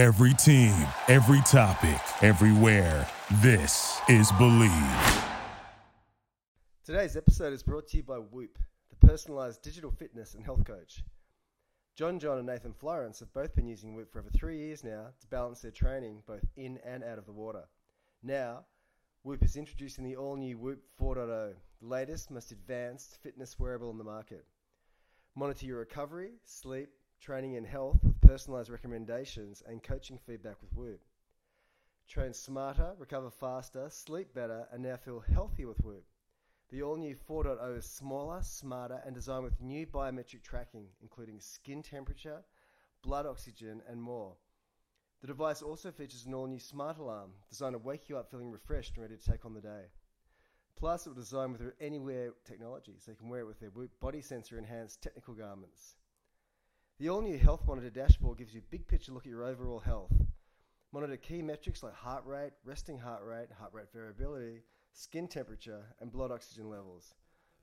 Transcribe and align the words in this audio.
Every 0.00 0.32
team, 0.32 0.74
every 1.08 1.42
topic, 1.42 2.00
everywhere. 2.22 3.06
This 3.42 4.00
is 4.08 4.32
Believe. 4.38 5.24
Today's 6.82 7.18
episode 7.18 7.52
is 7.52 7.62
brought 7.62 7.86
to 7.88 7.98
you 7.98 8.02
by 8.02 8.16
Whoop, 8.16 8.58
the 8.88 9.06
personalized 9.06 9.60
digital 9.60 9.90
fitness 9.90 10.32
and 10.32 10.42
health 10.42 10.64
coach. 10.64 11.04
John 11.96 12.18
John 12.18 12.38
and 12.38 12.46
Nathan 12.46 12.72
Florence 12.72 13.20
have 13.20 13.30
both 13.34 13.54
been 13.54 13.66
using 13.66 13.94
Whoop 13.94 14.10
for 14.10 14.20
over 14.20 14.30
three 14.30 14.56
years 14.56 14.82
now 14.82 15.08
to 15.20 15.26
balance 15.26 15.60
their 15.60 15.70
training 15.70 16.22
both 16.26 16.46
in 16.56 16.78
and 16.82 17.04
out 17.04 17.18
of 17.18 17.26
the 17.26 17.32
water. 17.32 17.64
Now, 18.22 18.64
Whoop 19.22 19.44
is 19.44 19.56
introducing 19.56 20.04
the 20.04 20.16
all 20.16 20.34
new 20.34 20.56
Whoop 20.56 20.80
4.0, 20.98 21.26
the 21.26 21.54
latest, 21.86 22.30
most 22.30 22.52
advanced 22.52 23.18
fitness 23.22 23.58
wearable 23.58 23.90
on 23.90 23.98
the 23.98 24.04
market. 24.04 24.46
Monitor 25.36 25.66
your 25.66 25.80
recovery, 25.80 26.30
sleep, 26.46 26.88
training, 27.20 27.54
in 27.54 27.64
health 27.64 28.02
with 28.02 28.20
personalized 28.22 28.70
recommendations 28.70 29.62
and 29.66 29.82
coaching 29.82 30.18
feedback 30.26 30.56
with 30.62 30.72
Whoop. 30.72 31.00
Train 32.08 32.32
smarter, 32.32 32.94
recover 32.98 33.30
faster, 33.30 33.88
sleep 33.90 34.32
better, 34.34 34.66
and 34.72 34.82
now 34.82 34.96
feel 34.96 35.20
healthier 35.20 35.68
with 35.68 35.84
Whoop. 35.84 36.04
The 36.70 36.82
all 36.82 36.96
new 36.96 37.14
4.0 37.14 37.76
is 37.76 37.84
smaller, 37.84 38.40
smarter, 38.42 39.02
and 39.04 39.14
designed 39.14 39.44
with 39.44 39.60
new 39.60 39.86
biometric 39.86 40.42
tracking, 40.42 40.86
including 41.02 41.40
skin 41.40 41.82
temperature, 41.82 42.42
blood 43.02 43.26
oxygen, 43.26 43.82
and 43.88 44.00
more. 44.00 44.34
The 45.20 45.26
device 45.26 45.60
also 45.60 45.90
features 45.90 46.24
an 46.24 46.32
all 46.32 46.46
new 46.46 46.58
smart 46.58 46.96
alarm 46.96 47.32
designed 47.50 47.74
to 47.74 47.78
wake 47.78 48.08
you 48.08 48.16
up 48.16 48.30
feeling 48.30 48.50
refreshed 48.50 48.94
and 48.94 49.02
ready 49.02 49.16
to 49.16 49.30
take 49.30 49.44
on 49.44 49.52
the 49.52 49.60
day. 49.60 49.90
Plus, 50.76 51.06
it 51.06 51.14
was 51.14 51.26
designed 51.26 51.52
with 51.52 51.74
anywhere 51.80 52.32
technology, 52.46 52.94
so 52.98 53.10
you 53.10 53.16
can 53.18 53.28
wear 53.28 53.40
it 53.40 53.46
with 53.46 53.60
their 53.60 53.70
Whoop 53.70 53.90
body 54.00 54.22
sensor 54.22 54.56
enhanced 54.56 55.02
technical 55.02 55.34
garments. 55.34 55.96
The 57.00 57.08
all 57.08 57.22
new 57.22 57.38
Health 57.38 57.66
Monitor 57.66 57.88
dashboard 57.88 58.36
gives 58.36 58.52
you 58.52 58.60
a 58.60 58.70
big 58.70 58.86
picture 58.86 59.10
look 59.10 59.24
at 59.24 59.30
your 59.30 59.44
overall 59.44 59.78
health. 59.78 60.12
Monitor 60.92 61.16
key 61.16 61.40
metrics 61.40 61.82
like 61.82 61.94
heart 61.94 62.26
rate, 62.26 62.52
resting 62.62 62.98
heart 62.98 63.22
rate, 63.24 63.48
heart 63.58 63.72
rate 63.72 63.86
variability, 63.90 64.60
skin 64.92 65.26
temperature, 65.26 65.82
and 66.00 66.12
blood 66.12 66.30
oxygen 66.30 66.68
levels. 66.68 67.14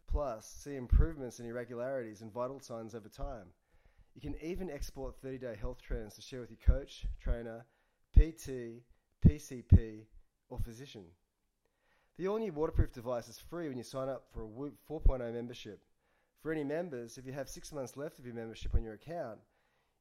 Plus, 0.07 0.47
see 0.63 0.75
improvements 0.75 1.39
in 1.39 1.45
irregularities 1.45 2.21
and 2.21 2.33
vital 2.33 2.59
signs 2.59 2.95
over 2.95 3.09
time. 3.09 3.45
You 4.15 4.21
can 4.21 4.33
even 4.41 4.71
export 4.71 5.21
30 5.21 5.37
day 5.37 5.55
health 5.55 5.83
trends 5.83 6.15
to 6.15 6.21
share 6.23 6.41
with 6.41 6.49
your 6.49 6.57
coach, 6.65 7.05
trainer, 7.21 7.63
PT, 8.15 8.81
PCP, 9.23 10.07
or 10.49 10.57
physician. 10.57 11.03
The 12.17 12.27
all 12.27 12.39
new 12.39 12.53
waterproof 12.53 12.91
device 12.91 13.27
is 13.27 13.37
free 13.37 13.67
when 13.67 13.77
you 13.77 13.83
sign 13.83 14.09
up 14.09 14.23
for 14.33 14.41
a 14.41 14.47
Whoop 14.47 14.73
4.0 14.89 15.31
membership. 15.31 15.79
For 16.47 16.53
any 16.53 16.63
members, 16.63 17.17
if 17.17 17.25
you 17.25 17.33
have 17.33 17.49
six 17.49 17.73
months 17.73 17.97
left 17.97 18.19
of 18.19 18.25
your 18.25 18.33
membership 18.33 18.73
on 18.73 18.81
your 18.81 18.93
account, 18.93 19.37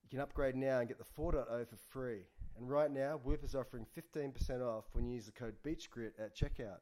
you 0.05 0.08
can 0.08 0.20
upgrade 0.20 0.55
now 0.55 0.78
and 0.78 0.86
get 0.86 0.97
the 0.97 1.02
4.0 1.02 1.69
for 1.69 1.77
free. 1.91 2.20
And 2.56 2.70
right 2.70 2.89
now, 2.89 3.19
Whoop 3.25 3.42
is 3.42 3.56
offering 3.56 3.84
15% 3.98 4.62
off 4.62 4.84
when 4.92 5.05
you 5.05 5.14
use 5.14 5.27
the 5.27 5.33
code 5.33 5.56
BEACHGRIT 5.64 6.12
at 6.20 6.36
checkout. 6.36 6.78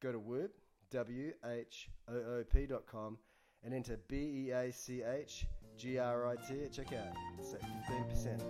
Go 0.00 0.12
to 0.12 0.20
Whoop, 0.20 0.52
W-H-O-O-P.com 0.92 1.48
and 3.64 3.74
enter 3.74 3.98
B-E-A-C-H-G-R-I-T 4.06 5.02
at 6.62 6.72
checkout. 6.72 7.16
Save 7.42 7.62
15%. 8.14 8.40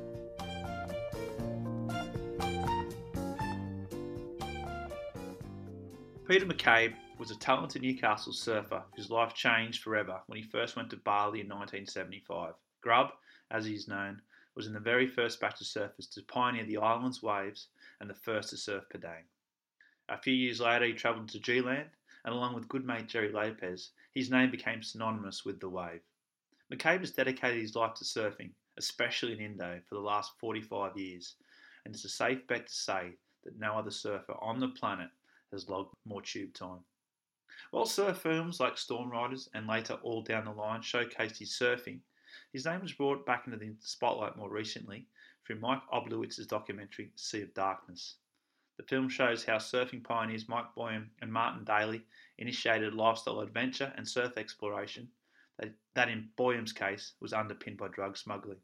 Peter 6.28 6.44
McCabe 6.44 6.92
was 7.20 7.30
a 7.30 7.36
talented 7.36 7.82
Newcastle 7.82 8.32
surfer 8.32 8.82
whose 8.96 9.10
life 9.10 9.34
changed 9.34 9.82
forever 9.82 10.22
when 10.26 10.38
he 10.38 10.42
first 10.42 10.74
went 10.74 10.88
to 10.88 10.96
Bali 10.96 11.42
in 11.42 11.48
1975. 11.48 12.54
Grubb, 12.80 13.10
as 13.50 13.66
he 13.66 13.74
is 13.74 13.86
known, 13.86 14.22
was 14.54 14.66
in 14.66 14.72
the 14.72 14.80
very 14.80 15.06
first 15.06 15.38
batch 15.38 15.60
of 15.60 15.66
surfers 15.66 16.10
to 16.14 16.22
pioneer 16.22 16.64
the 16.64 16.78
island's 16.78 17.22
waves 17.22 17.66
and 18.00 18.08
the 18.08 18.14
first 18.14 18.48
to 18.48 18.56
surf 18.56 18.84
Padang. 18.88 19.24
A 20.08 20.16
few 20.16 20.32
years 20.32 20.60
later, 20.60 20.86
he 20.86 20.94
travelled 20.94 21.28
to 21.28 21.38
G-Land, 21.38 21.91
and 22.24 22.34
along 22.34 22.54
with 22.54 22.70
good 22.70 22.86
mate 22.86 23.06
Gerry 23.06 23.30
Lopez, 23.30 23.91
his 24.14 24.30
name 24.30 24.50
became 24.50 24.82
synonymous 24.82 25.44
with 25.44 25.60
the 25.60 25.69
wave. 25.69 26.00
McCabe 26.72 27.00
has 27.00 27.10
dedicated 27.10 27.60
his 27.60 27.76
life 27.76 27.92
to 27.97 28.04
surfing, 28.04 28.53
especially 28.78 29.34
in 29.34 29.41
Indo, 29.41 29.78
for 29.86 29.97
the 29.97 30.00
last 30.00 30.32
45 30.41 30.97
years, 30.97 31.34
and 31.84 31.94
it's 31.94 32.06
a 32.06 32.09
safe 32.09 32.47
bet 32.47 32.66
to 32.66 32.72
say 32.72 33.10
that 33.44 33.59
no 33.59 33.75
other 33.75 33.91
surfer 33.91 34.36
on 34.41 34.59
the 34.59 34.69
planet 34.69 35.10
has 35.53 35.69
logged 35.69 35.94
more 36.06 36.22
tube 36.22 36.54
time. 36.54 36.80
While 37.70 37.86
surf 37.86 38.19
films 38.19 38.58
like 38.58 38.76
Storm 38.76 39.10
Riders 39.10 39.48
and 39.54 39.66
later 39.66 39.94
All 40.03 40.22
Down 40.22 40.44
the 40.44 40.50
Line 40.50 40.81
showcased 40.81 41.38
his 41.38 41.50
surfing, 41.50 42.00
his 42.53 42.64
name 42.64 42.81
was 42.81 42.92
brought 42.92 43.25
back 43.25 43.47
into 43.47 43.58
the 43.58 43.72
spotlight 43.78 44.36
more 44.36 44.50
recently 44.50 45.06
through 45.47 45.60
Mike 45.60 45.82
Oblowitz's 45.92 46.48
documentary 46.48 47.12
Sea 47.14 47.42
of 47.42 47.54
Darkness. 47.54 48.16
The 48.76 48.82
film 48.82 49.09
shows 49.09 49.44
how 49.44 49.59
surfing 49.59 50.03
pioneers 50.03 50.48
Mike 50.48 50.75
Boyum 50.76 51.10
and 51.20 51.32
Martin 51.32 51.64
Daly 51.64 52.04
initiated 52.38 52.94
lifestyle 52.94 53.41
adventure 53.41 53.92
and 53.97 54.09
surf 54.09 54.36
exploration 54.36 55.09
that, 55.59 55.72
that 55.94 56.09
in 56.09 56.30
Boyum's 56.36 56.72
case 56.72 57.12
was 57.20 57.32
underpinned 57.32 57.76
by 57.76 57.88
drug 57.88 58.16
smuggling. 58.16 58.60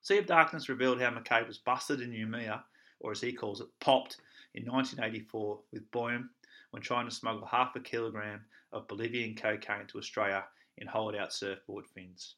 Sea 0.00 0.18
of 0.18 0.26
Darkness 0.26 0.68
revealed 0.68 1.00
how 1.00 1.10
McCabe 1.10 1.48
was 1.48 1.58
busted 1.58 2.00
in 2.00 2.12
Noumea, 2.12 2.62
or 3.00 3.12
as 3.12 3.20
he 3.20 3.32
calls 3.32 3.60
it, 3.60 3.66
popped, 3.80 4.18
in 4.54 4.64
1984 4.64 5.60
with 5.72 5.90
Boyum 5.90 6.30
when 6.70 6.82
trying 6.82 7.08
to 7.08 7.14
smuggle 7.14 7.46
half 7.46 7.76
a 7.76 7.80
kilogram 7.80 8.40
of 8.72 8.88
Bolivian 8.88 9.34
cocaine 9.34 9.86
to 9.88 9.98
Australia 9.98 10.44
in 10.78 10.86
holdout 10.86 11.32
surfboard 11.32 11.86
fins. 11.86 12.36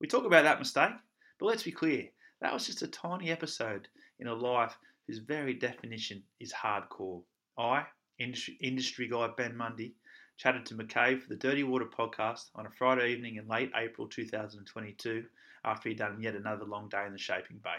We 0.00 0.06
talk 0.06 0.24
about 0.24 0.44
that 0.44 0.58
mistake, 0.58 0.92
but 1.38 1.46
let's 1.46 1.62
be 1.62 1.72
clear 1.72 2.08
that 2.40 2.52
was 2.52 2.66
just 2.66 2.82
a 2.82 2.88
tiny 2.88 3.30
episode 3.30 3.88
in 4.18 4.28
a 4.28 4.34
life 4.34 4.76
whose 5.06 5.18
very 5.18 5.54
definition 5.54 6.22
is 6.38 6.52
hardcore. 6.52 7.22
I, 7.58 7.84
industry, 8.18 9.08
guy 9.08 9.28
Ben 9.36 9.56
Mondy, 9.56 9.94
chatted 10.36 10.64
to 10.66 10.74
McCabe 10.74 11.20
for 11.20 11.28
the 11.28 11.36
Dirty 11.36 11.64
Water 11.64 11.86
podcast 11.86 12.46
on 12.54 12.66
a 12.66 12.70
Friday 12.70 13.12
evening 13.12 13.36
in 13.36 13.48
late 13.48 13.70
April 13.76 14.08
2022 14.08 15.24
after 15.64 15.88
he'd 15.88 15.98
done 15.98 16.20
yet 16.20 16.34
another 16.34 16.64
long 16.64 16.88
day 16.88 17.04
in 17.06 17.12
the 17.12 17.18
Shaping 17.18 17.60
Bay. 17.62 17.76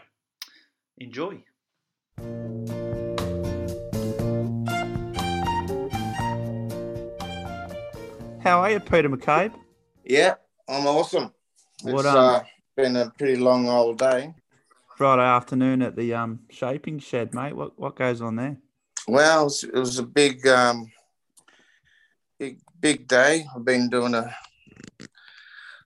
Enjoy. 0.99 1.43
How 8.43 8.61
are 8.61 8.71
you, 8.71 8.79
Peter 8.79 9.07
McCabe? 9.07 9.53
Yeah, 10.03 10.33
I'm 10.67 10.87
awesome. 10.87 11.31
What, 11.83 12.05
It's 12.05 12.07
um, 12.07 12.17
uh, 12.17 12.39
been 12.75 12.95
a 12.95 13.11
pretty 13.11 13.35
long 13.35 13.69
old 13.69 13.99
day. 13.99 14.33
Friday 14.97 15.21
afternoon 15.21 15.83
at 15.83 15.95
the 15.95 16.15
um, 16.15 16.39
shaping 16.49 16.97
shed, 16.97 17.35
mate. 17.35 17.55
What 17.55 17.77
what 17.79 17.95
goes 17.95 18.19
on 18.19 18.35
there? 18.37 18.57
Well, 19.07 19.41
it 19.41 19.43
was, 19.43 19.63
it 19.63 19.75
was 19.75 19.99
a 19.99 20.03
big, 20.03 20.47
um, 20.47 20.91
big, 22.39 22.59
big 22.79 23.07
day. 23.07 23.45
I've 23.55 23.65
been 23.65 23.89
doing 23.89 24.15
a. 24.15 24.35
I 25.01 25.05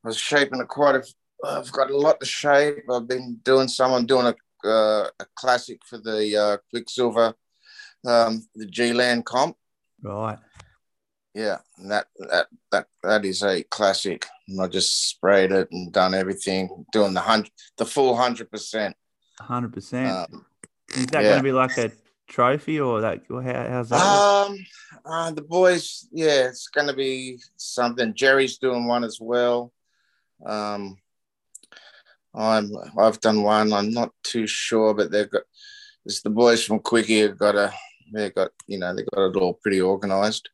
was 0.04 0.18
shaping 0.18 0.62
a 0.62 0.66
quite 0.66 0.96
a. 0.96 1.04
I've 1.46 1.72
got 1.74 1.92
a 1.92 1.98
lot 1.98 2.22
to 2.22 2.26
shape. 2.26 2.84
I've 2.90 3.08
been 3.08 3.40
doing 3.44 3.68
some. 3.68 3.92
I'm 3.92 4.06
doing 4.06 4.28
a 4.28 4.36
uh, 4.68 5.10
a 5.20 5.26
classic 5.36 5.80
for 5.86 5.98
the 5.98 6.38
uh, 6.38 6.58
Quiksilver, 6.70 7.34
um, 8.06 8.48
the 8.56 8.66
G 8.66 8.94
Land 8.94 9.26
comp. 9.26 9.58
Right. 10.02 10.40
Yeah, 11.36 11.58
that 11.90 12.08
that 12.32 12.48
that 12.72 12.88
that 13.04 13.26
is 13.26 13.44
a 13.44 13.62
classic. 13.64 14.26
And 14.48 14.62
I 14.62 14.68
just 14.68 15.10
sprayed 15.10 15.52
it 15.52 15.68
and 15.70 15.92
done 15.92 16.14
everything, 16.14 16.86
doing 16.94 17.14
the 17.14 17.20
hundred, 17.20 17.52
the 17.78 17.86
full 17.86 18.16
hundred 18.16 18.50
percent. 18.50 18.96
hundred 19.42 19.74
percent. 19.74 20.10
Um, 20.10 20.46
Is 20.96 21.08
that 21.08 21.24
yeah. 21.24 21.30
going 21.30 21.40
to 21.40 21.44
be 21.44 21.52
like 21.52 21.78
a 21.78 21.92
trophy 22.30 22.80
or 22.80 23.02
that? 23.02 23.24
How, 23.30 23.42
how's 23.42 23.90
that? 23.90 24.02
Um, 24.02 24.66
uh, 25.06 25.32
the 25.32 25.42
boys, 25.42 26.08
yeah, 26.14 26.48
it's 26.48 26.70
going 26.70 26.88
to 26.88 26.94
be 26.94 27.40
something. 27.58 28.14
Gerry's 28.14 28.58
doing 28.58 28.88
one 28.88 29.04
as 29.04 29.20
well. 29.20 29.74
Um, 30.46 30.98
I'm, 32.34 32.72
I've 32.98 33.20
done 33.20 33.44
one. 33.44 33.74
I'm 33.74 33.92
not 33.92 34.12
too 34.24 34.48
sure, 34.48 34.94
but 34.94 35.12
they've 35.12 35.30
got. 35.30 35.44
It's 36.06 36.22
the 36.22 36.30
boys 36.30 36.64
from 36.64 36.80
Quickie 36.80 37.22
have 37.22 37.38
got 37.38 37.56
a. 37.56 37.74
They 38.14 38.30
got, 38.30 38.52
you 38.68 38.78
know, 38.78 38.96
they 38.96 39.04
got 39.04 39.32
it 39.32 39.36
all 39.36 39.56
pretty 39.56 39.82
organised. 39.82 40.50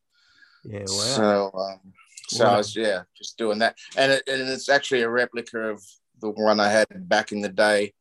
Yeah. 0.63 0.79
Wow. 0.81 0.85
So, 0.85 1.51
um, 1.53 1.93
so 2.27 2.45
Wow. 2.45 2.53
I 2.53 2.57
was, 2.57 2.75
yeah, 2.75 3.03
just 3.17 3.37
doing 3.37 3.59
that, 3.59 3.77
and 3.97 4.11
it, 4.13 4.23
and 4.27 4.49
it's 4.49 4.69
actually 4.69 5.01
a 5.01 5.09
replica 5.09 5.59
of 5.59 5.83
the 6.21 6.29
one 6.29 6.59
I 6.59 6.69
had 6.69 6.87
back 7.09 7.31
in 7.31 7.41
the 7.41 7.49
day 7.49 7.93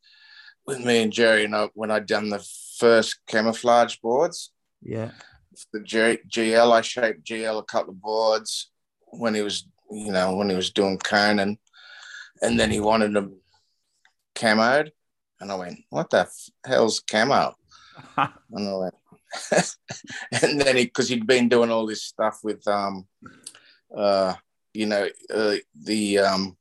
with 0.67 0.79
me 0.79 1.03
and 1.03 1.13
Gerry. 1.13 1.45
And 1.45 1.57
I, 1.57 1.69
when 1.75 1.91
I'd 1.91 2.07
done 2.07 2.29
the 2.29 2.47
first 2.79 3.21
camouflage 3.27 3.97
boards 3.97 4.53
yeah. 4.83 5.11
the 5.73 5.81
G- 5.81 6.19
GL. 6.29 6.73
I 6.73 6.81
shaped 6.81 7.25
GL 7.25 7.59
a 7.59 7.65
couple 7.65 7.93
of 7.93 8.01
boards 8.01 8.71
when 9.07 9.35
he 9.35 9.43
was, 9.43 9.67
you 9.91 10.13
know, 10.13 10.37
when 10.37 10.49
he 10.49 10.57
was 10.57 10.71
doing 10.71 10.99
Conan, 10.99 11.59
and 12.43 12.59
then 12.59 12.71
he 12.71 12.81
wanted 12.81 13.13
them 13.13 13.41
camoed, 14.35 14.91
and 15.41 15.51
I 15.53 15.57
went, 15.57 15.81
"What 15.91 16.11
the 16.11 16.21
f- 16.21 16.51
hell's 16.65 17.01
camo?" 17.01 17.55
And 18.17 18.69
I 18.69 18.75
went, 18.77 18.95
and 20.43 20.61
then 20.61 20.77
he, 20.77 20.85
because 20.85 21.09
he'd 21.09 21.27
been 21.27 21.49
doing 21.49 21.71
all 21.71 21.87
this 21.87 22.05
stuff 22.05 22.41
with, 22.43 22.67
um, 22.67 23.07
uh, 23.97 24.35
you 24.75 24.87
know, 24.87 25.09
uh, 25.33 25.57
the 25.83 26.19
um, 26.19 26.57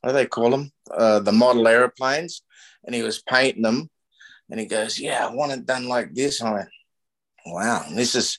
what 0.00 0.10
do 0.10 0.14
they 0.14 0.26
call 0.26 0.50
them? 0.50 0.72
Uh, 0.90 1.20
the 1.20 1.32
model 1.32 1.68
aeroplanes, 1.68 2.42
and 2.84 2.94
he 2.94 3.02
was 3.02 3.22
painting 3.22 3.62
them. 3.62 3.88
And 4.50 4.60
he 4.60 4.66
goes, 4.66 4.98
Yeah, 4.98 5.26
I 5.26 5.34
want 5.34 5.52
it 5.52 5.64
done 5.64 5.88
like 5.88 6.12
this. 6.12 6.40
And 6.40 6.50
I 6.50 6.52
went, 6.52 6.68
Wow, 7.46 7.84
this 7.94 8.14
is 8.14 8.38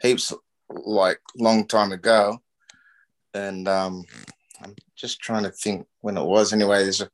heaps 0.00 0.32
like 0.68 1.20
long 1.36 1.66
time 1.66 1.92
ago. 1.92 2.38
And 3.34 3.68
um, 3.68 4.04
I'm 4.62 4.74
just 4.96 5.20
trying 5.20 5.44
to 5.44 5.50
think 5.50 5.86
when 6.00 6.16
it 6.16 6.24
was. 6.24 6.52
Anyway, 6.52 6.82
there's 6.82 7.00
a 7.00 7.10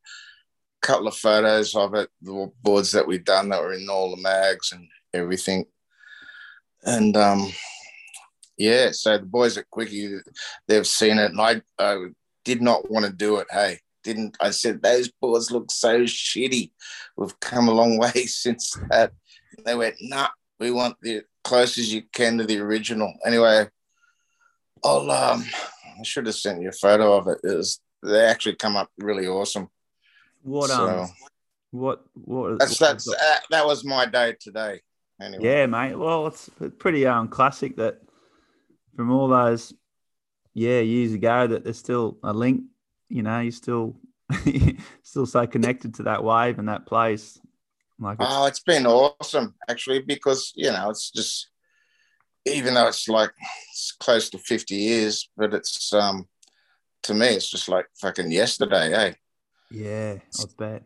couple 0.81 1.09
of 1.09 1.17
photos 1.17 1.75
of 1.75 1.95
it, 1.95 2.09
the 2.23 2.51
boards 2.63 2.93
that 2.93 3.07
we've 3.07 3.25
done 3.25 3.49
that 3.51 3.61
were 3.61 3.73
in 3.73 3.89
all 3.91 4.15
the 4.15 4.23
mags 4.23 4.73
and 4.73 4.89
everything. 5.13 5.65
And 6.85 7.17
um, 7.17 7.51
yeah, 8.57 8.91
so 8.93 9.19
the 9.19 9.27
boys 9.27 9.57
at 9.57 9.71
Quickie, 9.71 10.17
they've 10.67 10.87
seen 10.87 11.19
it, 11.19 11.31
and 11.33 11.41
I, 11.41 11.63
I 11.79 12.07
did 12.45 12.63
not 12.63 12.91
want 12.91 13.07
to 13.07 13.13
do 13.13 13.37
it. 13.37 13.47
Hey, 13.51 13.81
didn't 14.03 14.37
I 14.41 14.51
said 14.51 14.83
those 14.83 15.11
boards 15.21 15.51
look 15.51 15.71
so 15.71 16.03
shitty. 16.03 16.71
We've 17.17 17.39
come 17.41 17.69
a 17.69 17.73
long 17.73 17.99
way 18.05 18.27
since 18.27 18.77
that. 18.91 19.13
They 19.65 19.75
went, 19.75 19.97
nah, 20.01 20.29
we 20.61 20.71
want 20.71 20.97
the 21.03 21.23
closest 21.45 21.91
you 21.91 22.03
can 22.13 22.39
to 22.39 22.45
the 22.45 22.59
original. 22.59 23.13
Anyway, 23.27 23.67
I'll 24.85 25.11
um, 25.11 25.45
I 25.85 26.03
should 26.05 26.27
have 26.27 26.35
sent 26.35 26.63
you 26.63 26.69
a 26.69 26.73
photo 26.73 27.17
of 27.17 27.29
it. 27.29 27.39
It 27.45 27.57
was 27.57 27.81
they 28.03 28.25
actually 28.25 28.57
come 28.57 28.77
up 28.77 28.91
really 28.99 29.27
awesome. 29.27 29.69
What 30.43 30.71
So- 30.71 31.03
um, 31.03 31.09
what 31.71 32.05
what? 32.15 32.59
That's 32.59 32.79
that's 32.79 33.09
uh, 33.09 33.37
that 33.51 33.67
was 33.67 33.85
my 33.85 34.07
day 34.07 34.35
today. 34.41 34.81
Anyway, 35.21 35.45
Yeah, 35.45 35.67
mate. 35.67 35.97
Well, 35.97 36.27
it's 36.29 36.51
pretty 36.79 37.07
um 37.07 37.29
classic 37.29 37.77
that 37.77 38.01
from 38.97 39.11
all 39.11 39.29
those 39.29 39.75
yeah 40.55 40.81
years 40.81 41.13
ago 41.13 41.47
that 41.47 41.65
there's 41.65 41.79
still 41.79 42.19
a 42.23 42.33
link. 42.33 42.63
You 43.09 43.23
know, 43.23 43.41
you 43.41 43.51
still 43.51 43.97
still 45.03 45.27
so 45.27 45.47
connected 45.47 45.95
to 45.95 46.05
that 46.05 46.23
wave 46.23 46.59
and 46.59 46.69
that 46.69 46.87
place. 46.87 47.41
Like 47.99 48.21
it's, 48.21 48.29
Oh, 48.31 48.47
it's 48.47 48.61
been 48.61 48.87
awesome 48.87 49.55
actually 49.69 50.01
because 50.01 50.53
you 50.55 50.71
know 50.71 50.91
it's 50.91 51.11
just 51.11 51.49
even 52.45 52.75
though 52.75 52.89
it's 52.89 53.09
like 53.09 53.33
it's 53.71 53.93
close 53.99 54.31
to 54.31 54.39
fifty 54.39 54.77
years, 54.77 55.29
but 55.37 55.55
it's 55.55 55.93
um 55.93 56.29
to 57.05 57.15
me 57.15 57.29
it's 57.29 57.51
just 57.51 57.69
like 57.69 57.87
fucking 58.01 58.31
yesterday, 58.31 58.93
eh? 58.95 59.13
yeah, 59.71 60.17
I 60.39 60.45
bet. 60.59 60.83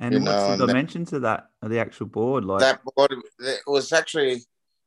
And 0.00 0.14
You 0.14 0.20
what's 0.20 0.30
know, 0.30 0.46
the 0.46 0.52
and 0.52 0.60
that- 0.60 0.66
dimensions 0.68 1.12
of 1.12 1.22
that 1.22 1.48
of 1.62 1.70
the 1.70 1.80
actual 1.80 2.06
board? 2.06 2.44
Like 2.44 2.60
that 2.60 2.80
board 2.84 3.12
it 3.40 3.60
was 3.66 3.92
actually 3.92 4.42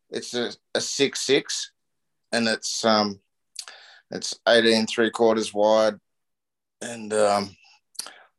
it's 0.10 0.34
a, 0.34 0.52
a 0.76 0.82
six 0.82 1.22
six 1.22 1.72
and 2.32 2.48
it's 2.48 2.84
um 2.86 3.20
it's 4.10 4.40
18 4.48 4.88
three 4.88 5.10
quarters 5.10 5.54
wide 5.54 5.96
and 6.82 7.14
um 7.14 7.56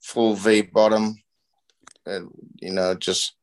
full 0.02 0.34
v 0.34 0.62
bottom 0.62 1.16
and 2.06 2.28
you 2.60 2.72
know 2.72 2.94
just 2.94 3.34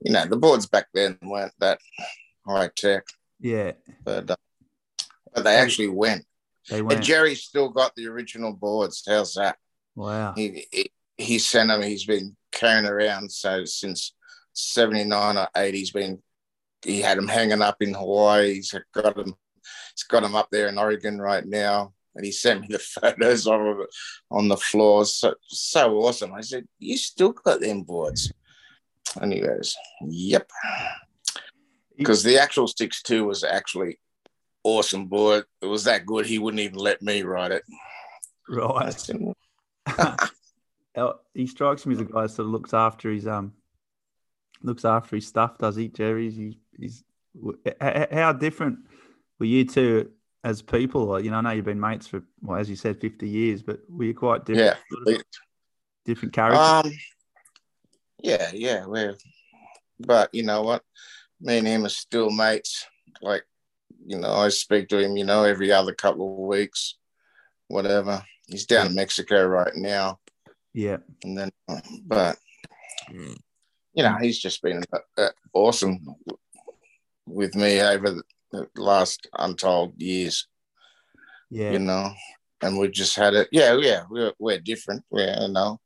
you 0.00 0.12
know 0.12 0.24
the 0.26 0.36
boards 0.36 0.66
back 0.66 0.86
then 0.94 1.18
weren't 1.22 1.52
that 1.60 1.78
high 2.46 2.70
tech 2.76 3.04
yeah, 3.40 3.72
but, 4.04 4.30
uh, 4.30 4.36
but 5.34 5.44
they 5.44 5.56
actually 5.56 5.88
went 5.88 6.24
they 6.70 6.78
and 6.78 6.88
went. 6.88 7.04
gerry's 7.04 7.42
still 7.42 7.68
got 7.68 7.94
the 7.96 8.06
original 8.06 8.52
boards 8.52 9.02
how's 9.06 9.34
that 9.34 9.56
wow. 9.94 10.32
he, 10.36 10.66
he 10.70 10.90
he 11.16 11.38
sent 11.38 11.68
them. 11.68 11.82
He's 11.82 12.04
been 12.04 12.36
carrying 12.52 12.86
around 12.86 13.30
so 13.30 13.64
since 13.64 14.14
'79 14.52 15.36
or 15.36 15.48
'80. 15.56 15.78
He's 15.78 15.90
been 15.90 16.22
he 16.84 17.00
had 17.00 17.18
him 17.18 17.28
hanging 17.28 17.62
up 17.62 17.76
in 17.80 17.94
Hawaii. 17.94 18.54
He's 18.54 18.74
got 18.92 19.18
him, 19.18 19.34
He's 19.94 20.04
got 20.04 20.22
them 20.22 20.34
up 20.34 20.48
there 20.50 20.68
in 20.68 20.78
Oregon 20.78 21.20
right 21.20 21.44
now. 21.44 21.94
And 22.14 22.24
he 22.24 22.30
sent 22.30 22.60
me 22.60 22.68
the 22.70 22.78
photos 23.00 23.46
of 23.46 23.60
it 23.80 23.88
on 24.30 24.48
the 24.48 24.56
floors. 24.56 25.16
So 25.16 25.34
so 25.48 25.98
awesome. 25.98 26.32
I 26.34 26.42
said, 26.42 26.66
"You 26.78 26.96
still 26.96 27.32
got 27.32 27.60
them 27.60 27.82
boards?" 27.82 28.32
And 29.20 29.32
he 29.32 29.40
goes, 29.40 29.76
"Yep." 30.02 30.50
Because 31.96 32.22
the 32.22 32.38
actual 32.38 32.68
six 32.68 33.02
two 33.02 33.24
was 33.24 33.44
actually 33.44 33.98
awesome 34.62 35.06
board. 35.06 35.44
It 35.60 35.66
was 35.66 35.84
that 35.84 36.06
good. 36.06 36.26
He 36.26 36.38
wouldn't 36.38 36.60
even 36.60 36.78
let 36.78 37.02
me 37.02 37.22
ride 37.22 37.52
it. 37.52 37.62
Right. 38.48 39.10
he 41.34 41.46
strikes 41.46 41.86
me 41.86 41.94
as 41.94 42.00
a 42.00 42.04
guy 42.04 42.22
that 42.22 42.30
sort 42.30 42.46
of 42.46 42.52
looks 42.52 42.72
after 42.72 43.10
his 43.10 43.26
um 43.26 43.52
looks 44.62 44.84
after 44.84 45.16
his 45.16 45.26
stuff, 45.26 45.58
does 45.58 45.76
he, 45.76 45.88
Gerry? 45.88 46.30
He, 46.30 46.58
he's 46.78 47.04
w- 47.34 47.58
h- 47.66 47.74
h- 47.80 48.08
how 48.12 48.32
different 48.32 48.78
were 49.38 49.46
you 49.46 49.64
two 49.64 50.10
as 50.42 50.62
people? 50.62 51.20
You 51.20 51.30
know, 51.30 51.38
I 51.38 51.40
know 51.42 51.50
you've 51.50 51.64
been 51.64 51.80
mates 51.80 52.06
for 52.06 52.22
well, 52.40 52.58
as 52.58 52.70
you 52.70 52.76
said, 52.76 53.00
fifty 53.00 53.28
years, 53.28 53.62
but 53.62 53.80
were 53.88 54.04
you 54.04 54.14
quite 54.14 54.44
different? 54.44 54.78
Yeah. 54.90 54.96
sort 55.04 55.18
of 55.18 55.24
different 56.04 56.34
characters. 56.34 56.92
Um, 56.92 56.92
yeah, 58.22 58.50
yeah, 58.54 58.86
we're, 58.86 59.16
but 60.00 60.30
you 60.32 60.44
know 60.44 60.62
what? 60.62 60.82
Me 61.40 61.58
and 61.58 61.66
him 61.66 61.84
are 61.84 61.90
still 61.90 62.30
mates. 62.30 62.86
Like, 63.20 63.44
you 64.06 64.18
know, 64.18 64.32
I 64.32 64.48
speak 64.48 64.88
to 64.88 64.98
him, 64.98 65.16
you 65.16 65.24
know, 65.24 65.44
every 65.44 65.72
other 65.72 65.92
couple 65.92 66.32
of 66.32 66.48
weeks, 66.48 66.96
whatever. 67.68 68.22
He's 68.46 68.66
down 68.66 68.88
in 68.88 68.94
Mexico 68.94 69.46
right 69.46 69.74
now, 69.74 70.20
yeah, 70.74 70.98
and 71.22 71.38
then, 71.38 71.50
but 72.04 72.36
you 73.94 74.02
know, 74.02 74.16
he's 74.20 74.38
just 74.38 74.60
been 74.60 74.82
uh, 74.92 74.98
uh, 75.16 75.30
awesome 75.52 76.00
with 77.26 77.54
me 77.54 77.80
over 77.80 78.10
the, 78.10 78.22
the 78.50 78.68
last 78.76 79.28
untold 79.38 79.94
years. 80.00 80.48
yeah, 81.50 81.72
You 81.72 81.78
know, 81.78 82.12
and 82.60 82.78
we 82.78 82.88
just 82.88 83.16
had 83.16 83.34
it. 83.34 83.48
Yeah, 83.52 83.78
yeah, 83.80 84.02
we're 84.10 84.32
we're 84.38 84.60
different. 84.60 85.04
We're 85.10 85.34
you 85.40 85.48
know. 85.48 85.80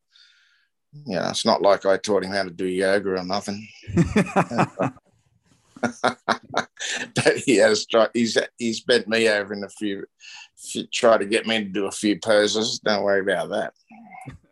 You 1.05 1.17
know, 1.17 1.29
it's 1.29 1.45
not 1.45 1.61
like 1.61 1.85
I 1.85 1.99
taught 1.99 2.25
him 2.25 2.33
how 2.33 2.45
to 2.45 2.51
do 2.51 2.67
yoga 2.67 3.11
or 3.11 3.25
nothing. 3.25 3.69
but 6.03 7.37
he 7.45 7.57
has 7.57 7.87
tried. 7.87 8.09
He's 8.15 8.39
he's 8.57 8.81
bent 8.81 9.07
me 9.07 9.29
over 9.29 9.53
in 9.53 9.65
a 9.65 9.69
few, 9.69 10.07
few. 10.59 10.87
tried 10.87 11.19
to 11.19 11.27
get 11.27 11.47
me 11.47 11.59
to 11.59 11.69
do 11.69 11.87
a 11.87 11.91
few 11.91 12.19
poses. 12.19 12.79
Don't 12.81 13.03
worry 13.03 13.21
about 13.21 13.51
that. 13.51 13.73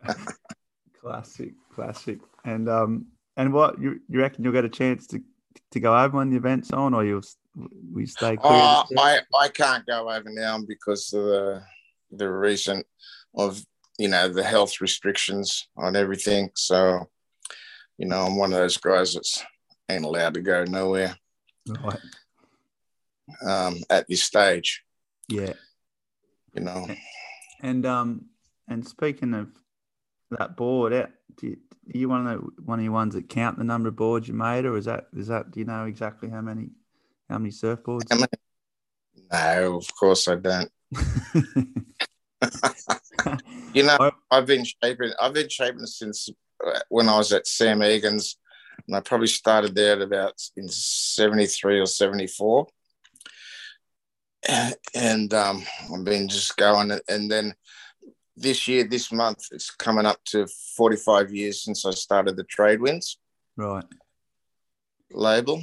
classic, 1.01 1.53
classic. 1.73 2.19
And 2.45 2.69
um, 2.69 3.07
and 3.35 3.53
what 3.53 3.79
you 3.79 3.99
you 4.09 4.19
reckon 4.19 4.43
you'll 4.43 4.53
get 4.53 4.65
a 4.65 4.69
chance 4.69 5.07
to 5.07 5.21
to 5.71 5.79
go 5.79 5.97
over 5.97 6.17
when 6.17 6.29
the 6.29 6.37
event's 6.37 6.71
on, 6.71 6.93
or 6.93 7.03
you'll 7.05 7.23
we 7.93 8.05
stay 8.05 8.37
clear? 8.37 8.53
Uh, 8.53 8.83
I 8.97 9.19
I 9.39 9.47
can't 9.49 9.85
go 9.85 10.09
over 10.09 10.29
now 10.29 10.59
because 10.59 11.13
of 11.13 11.23
the 11.23 11.63
the 12.11 12.29
recent 12.29 12.85
of 13.35 13.61
you 13.97 14.07
know 14.07 14.29
the 14.29 14.43
health 14.43 14.79
restrictions 14.81 15.67
on 15.75 15.95
everything. 15.95 16.49
So, 16.55 17.09
you 17.97 18.07
know, 18.07 18.21
I'm 18.21 18.37
one 18.37 18.53
of 18.53 18.59
those 18.59 18.77
guys 18.77 19.13
that's 19.13 19.43
ain't 19.89 20.05
allowed 20.05 20.33
to 20.35 20.41
go 20.41 20.63
nowhere 20.65 21.17
right. 21.67 21.99
um, 23.47 23.77
at 23.89 24.07
this 24.07 24.23
stage. 24.23 24.83
Yeah. 25.29 25.53
You 26.57 26.63
know. 26.63 26.87
And 27.61 27.85
um, 27.85 28.25
and 28.67 28.85
speaking 28.85 29.33
of 29.33 29.49
that 30.31 30.57
board, 30.57 30.91
out, 30.93 31.09
do 31.37 31.47
you, 31.47 31.57
are 31.93 31.97
you 31.97 32.09
one 32.09 32.27
of 32.27 32.41
the 32.41 32.47
one 32.63 32.79
of 32.79 32.85
the 32.85 32.89
ones 32.89 33.13
that 33.13 33.29
count 33.29 33.57
the 33.57 33.63
number 33.63 33.89
of 33.89 33.95
boards 33.95 34.27
you 34.27 34.33
made, 34.33 34.65
or 34.65 34.75
is 34.77 34.85
that 34.85 35.07
is 35.15 35.27
that 35.27 35.51
do 35.51 35.59
you 35.59 35.65
know 35.65 35.85
exactly 35.85 36.29
how 36.29 36.41
many 36.41 36.69
how 37.29 37.37
many 37.37 37.51
surfboards? 37.51 38.09
No, 39.31 39.77
of 39.77 39.87
course 39.95 40.27
I 40.27 40.35
don't. 40.35 40.71
You 43.73 43.83
know, 43.83 43.97
I- 43.99 44.11
I've 44.31 44.45
been 44.45 44.63
shaping. 44.63 45.11
I've 45.19 45.33
been 45.33 45.49
shaping 45.49 45.85
since 45.85 46.29
uh, 46.65 46.79
when 46.89 47.09
I 47.09 47.17
was 47.17 47.31
at 47.33 47.45
Sam 47.45 47.83
Egan's, 47.83 48.37
and 48.87 48.95
I 48.95 49.01
probably 49.01 49.27
started 49.27 49.75
there 49.75 49.93
at 49.93 50.01
about 50.01 50.33
in 50.55 50.67
'73 50.67 51.81
or 51.81 51.85
'74. 51.85 52.67
And 54.95 55.33
um, 55.33 55.63
I've 55.93 56.03
been 56.03 56.27
just 56.27 56.55
going, 56.57 56.91
and 57.09 57.29
then 57.29 57.53
this 58.35 58.67
year, 58.67 58.83
this 58.83 59.11
month, 59.11 59.47
it's 59.51 59.71
coming 59.71 60.05
up 60.05 60.23
to 60.25 60.47
45 60.75 61.33
years 61.33 61.63
since 61.63 61.85
I 61.85 61.91
started 61.91 62.35
the 62.37 62.43
Trade 62.45 62.79
Winds 62.81 63.17
right. 63.57 63.83
label, 65.11 65.61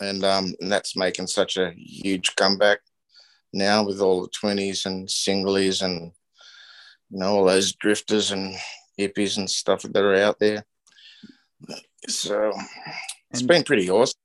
and 0.00 0.24
um, 0.24 0.54
and 0.60 0.70
that's 0.70 0.96
making 0.96 1.26
such 1.26 1.56
a 1.56 1.72
huge 1.76 2.36
comeback 2.36 2.78
now 3.52 3.84
with 3.84 4.00
all 4.00 4.22
the 4.22 4.28
twenties 4.28 4.86
and 4.86 5.08
singlies 5.08 5.82
and 5.82 6.12
you 7.10 7.18
know 7.18 7.36
all 7.36 7.44
those 7.44 7.72
drifters 7.74 8.30
and 8.32 8.54
hippies 8.98 9.38
and 9.38 9.48
stuff 9.50 9.82
that 9.82 9.96
are 9.96 10.14
out 10.16 10.38
there. 10.38 10.64
So 12.08 12.52
it's 13.30 13.40
And- 13.40 13.48
been 13.48 13.64
pretty 13.64 13.90
awesome. 13.90 14.20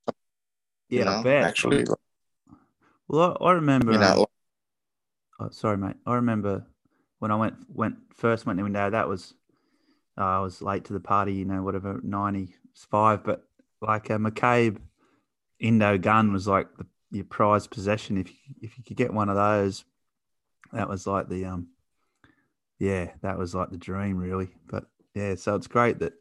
Yeah, 0.88 0.98
you 0.98 1.04
know, 1.04 1.10
I 1.12 1.22
bet. 1.22 1.56
Well, 3.10 3.36
I, 3.40 3.44
I 3.46 3.52
remember. 3.52 3.92
you 3.92 3.98
know, 3.98 4.26
Oh, 5.40 5.48
sorry, 5.50 5.78
mate. 5.78 5.96
I 6.06 6.14
remember 6.14 6.64
when 7.18 7.30
I 7.30 7.36
went 7.36 7.54
went 7.68 7.96
first 8.14 8.46
went 8.46 8.58
to 8.58 8.66
Indo. 8.66 8.90
That 8.90 9.08
was 9.08 9.34
uh, 10.16 10.24
I 10.24 10.40
was 10.40 10.62
late 10.62 10.84
to 10.84 10.92
the 10.92 11.00
party. 11.00 11.32
You 11.32 11.44
know, 11.44 11.62
whatever 11.62 11.98
ninety 12.04 12.54
five. 12.74 13.24
But 13.24 13.42
like 13.80 14.10
a 14.10 14.14
McCabe 14.18 14.76
Indo 15.58 15.98
gun 15.98 16.32
was 16.32 16.46
like 16.46 16.68
the, 16.76 16.86
your 17.10 17.24
prized 17.24 17.70
possession. 17.70 18.16
If 18.18 18.28
you, 18.28 18.54
if 18.62 18.78
you 18.78 18.84
could 18.84 18.96
get 18.98 19.12
one 19.12 19.28
of 19.28 19.34
those, 19.34 19.84
that 20.72 20.88
was 20.88 21.06
like 21.06 21.28
the 21.28 21.46
um, 21.46 21.68
yeah, 22.78 23.10
that 23.22 23.38
was 23.38 23.54
like 23.54 23.70
the 23.70 23.78
dream, 23.78 24.18
really. 24.18 24.50
But 24.68 24.84
yeah, 25.14 25.34
so 25.34 25.56
it's 25.56 25.66
great 25.66 25.98
that 25.98 26.12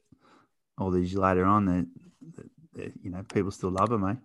all 0.78 0.92
these 0.92 1.14
later 1.14 1.46
on, 1.46 1.66
that 1.66 2.94
you 3.04 3.12
know 3.12 3.24
people 3.32 3.52
still 3.52 3.72
love 3.72 3.90
them, 3.90 4.08
eh? 4.08 4.16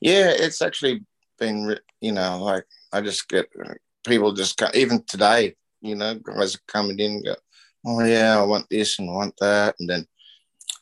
Yeah, 0.00 0.30
it's 0.30 0.62
actually 0.62 1.04
been 1.42 1.76
you 2.00 2.12
know 2.12 2.38
like 2.42 2.64
I 2.92 3.00
just 3.00 3.28
get 3.28 3.46
people 4.06 4.32
just 4.32 4.56
come, 4.56 4.70
even 4.74 5.02
today, 5.04 5.54
you 5.80 5.96
know, 5.96 6.14
guys 6.14 6.54
are 6.54 6.68
coming 6.68 6.98
in 6.98 7.12
and 7.12 7.24
go, 7.24 7.34
oh 7.86 8.04
yeah, 8.04 8.38
I 8.38 8.44
want 8.44 8.66
this 8.70 8.98
and 8.98 9.10
I 9.10 9.12
want 9.12 9.34
that, 9.40 9.74
and 9.78 9.90
then 9.90 10.06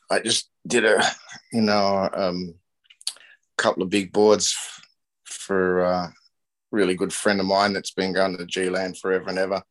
I 0.09 0.19
just 0.19 0.49
did 0.67 0.85
a 0.85 1.01
you 1.51 1.61
know 1.61 2.09
um, 2.13 2.55
couple 3.57 3.83
of 3.83 3.89
big 3.89 4.13
boards 4.13 4.55
for 5.25 5.81
a 5.81 6.13
really 6.71 6.95
good 6.95 7.13
friend 7.13 7.39
of 7.39 7.45
mine 7.45 7.73
that's 7.73 7.91
been 7.93 8.13
going 8.13 8.37
to 8.37 8.45
G 8.45 8.69
Land 8.69 8.97
forever 8.97 9.29
and 9.29 9.39
ever. 9.39 9.61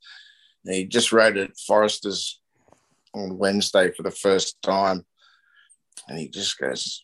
And 0.64 0.74
he 0.74 0.84
just 0.84 1.12
rode 1.12 1.38
at 1.38 1.56
Forresters 1.68 2.34
on 3.14 3.38
Wednesday 3.38 3.92
for 3.92 4.02
the 4.02 4.10
first 4.10 4.60
time, 4.62 5.06
and 6.08 6.18
he 6.18 6.28
just 6.28 6.58
goes, 6.58 7.02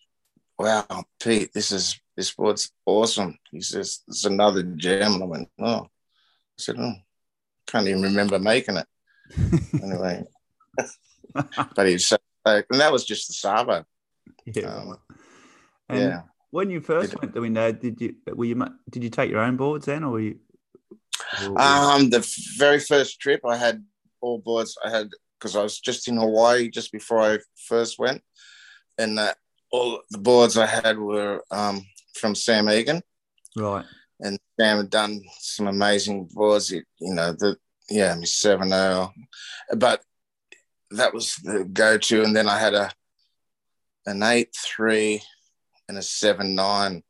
"Wow, 0.59 1.05
Pete, 1.21 1.53
this 1.53 1.73
is 1.73 1.99
this 2.17 2.33
board's 2.35 2.73
awesome." 2.85 3.39
He 3.51 3.61
says, 3.61 4.01
"It's 4.09 4.25
another 4.25 4.63
gem." 4.63 5.15
And 5.15 5.23
I 5.23 5.27
went, 5.27 5.49
"Oh," 5.59 5.83
I 5.85 5.89
said, 6.59 6.77
"Oh, 6.79 6.95
can't 7.67 7.89
even 7.89 8.03
remember 8.03 8.39
making 8.39 8.77
it." 8.77 8.87
anyway, 9.83 10.25
but 11.75 11.87
he's 11.87 12.07
so, 12.07 12.17
and 12.47 12.65
that 12.81 12.93
was 12.93 13.05
just 13.05 13.29
the 13.29 13.35
Savo. 13.35 13.85
Yeah. 14.45 14.67
Um, 14.69 14.99
yeah. 15.91 16.23
When 16.51 16.71
you 16.71 16.81
first 16.81 17.11
Did- 17.11 17.21
went 17.21 17.35
to 17.35 17.45
Indo, 17.45 17.73
did 17.73 18.01
you 18.01 18.15
were 18.35 18.45
you 18.45 18.55
did 18.89 19.05
you 19.05 19.11
take 19.11 19.31
your 19.31 19.41
own 19.41 19.57
boards 19.57 19.87
then, 19.87 20.05
or 20.05 20.13
were 20.13 20.21
you? 20.21 20.39
or- 21.43 21.61
Um, 21.61 22.11
the 22.11 22.27
very 22.57 22.79
first 22.79 23.21
trip 23.21 23.41
I 23.45 23.57
had 23.57 23.85
all 24.21 24.39
boards. 24.39 24.79
I 24.83 24.91
had 24.91 25.11
because 25.39 25.55
I 25.57 25.63
was 25.63 25.79
just 25.79 26.09
in 26.09 26.17
Hawaii 26.17 26.71
just 26.71 26.93
before 26.93 27.21
I 27.21 27.39
first 27.67 27.99
went, 27.99 28.23
and 28.97 29.19
uh, 29.19 29.35
all 29.70 30.00
the 30.11 30.18
boards 30.18 30.56
I 30.56 30.66
had 30.66 30.99
were 30.99 31.42
um, 31.50 31.85
from 32.14 32.35
Sam 32.35 32.68
Egan, 32.68 33.02
right. 33.56 33.85
and 34.20 34.38
Sam 34.58 34.78
had 34.78 34.90
done 34.90 35.20
some 35.38 35.66
amazing 35.66 36.28
boards. 36.32 36.70
You 36.70 36.82
you 37.00 37.14
know 37.14 37.32
the 37.32 37.56
yeah 37.88 38.14
my 38.14 38.25
seven 38.25 38.70
zero, 38.70 39.12
but 39.76 40.02
that 40.92 41.12
was 41.12 41.37
the 41.37 41.64
go 41.64 41.99
to, 41.99 42.23
and 42.23 42.35
then 42.35 42.49
I 42.49 42.58
had 42.58 42.75
a 42.75 42.90
an 44.06 44.23
eight 44.23 44.54
three 44.54 45.23
and 45.88 45.99
a 45.99 46.02
seven 46.02 46.54
nine 46.54 47.02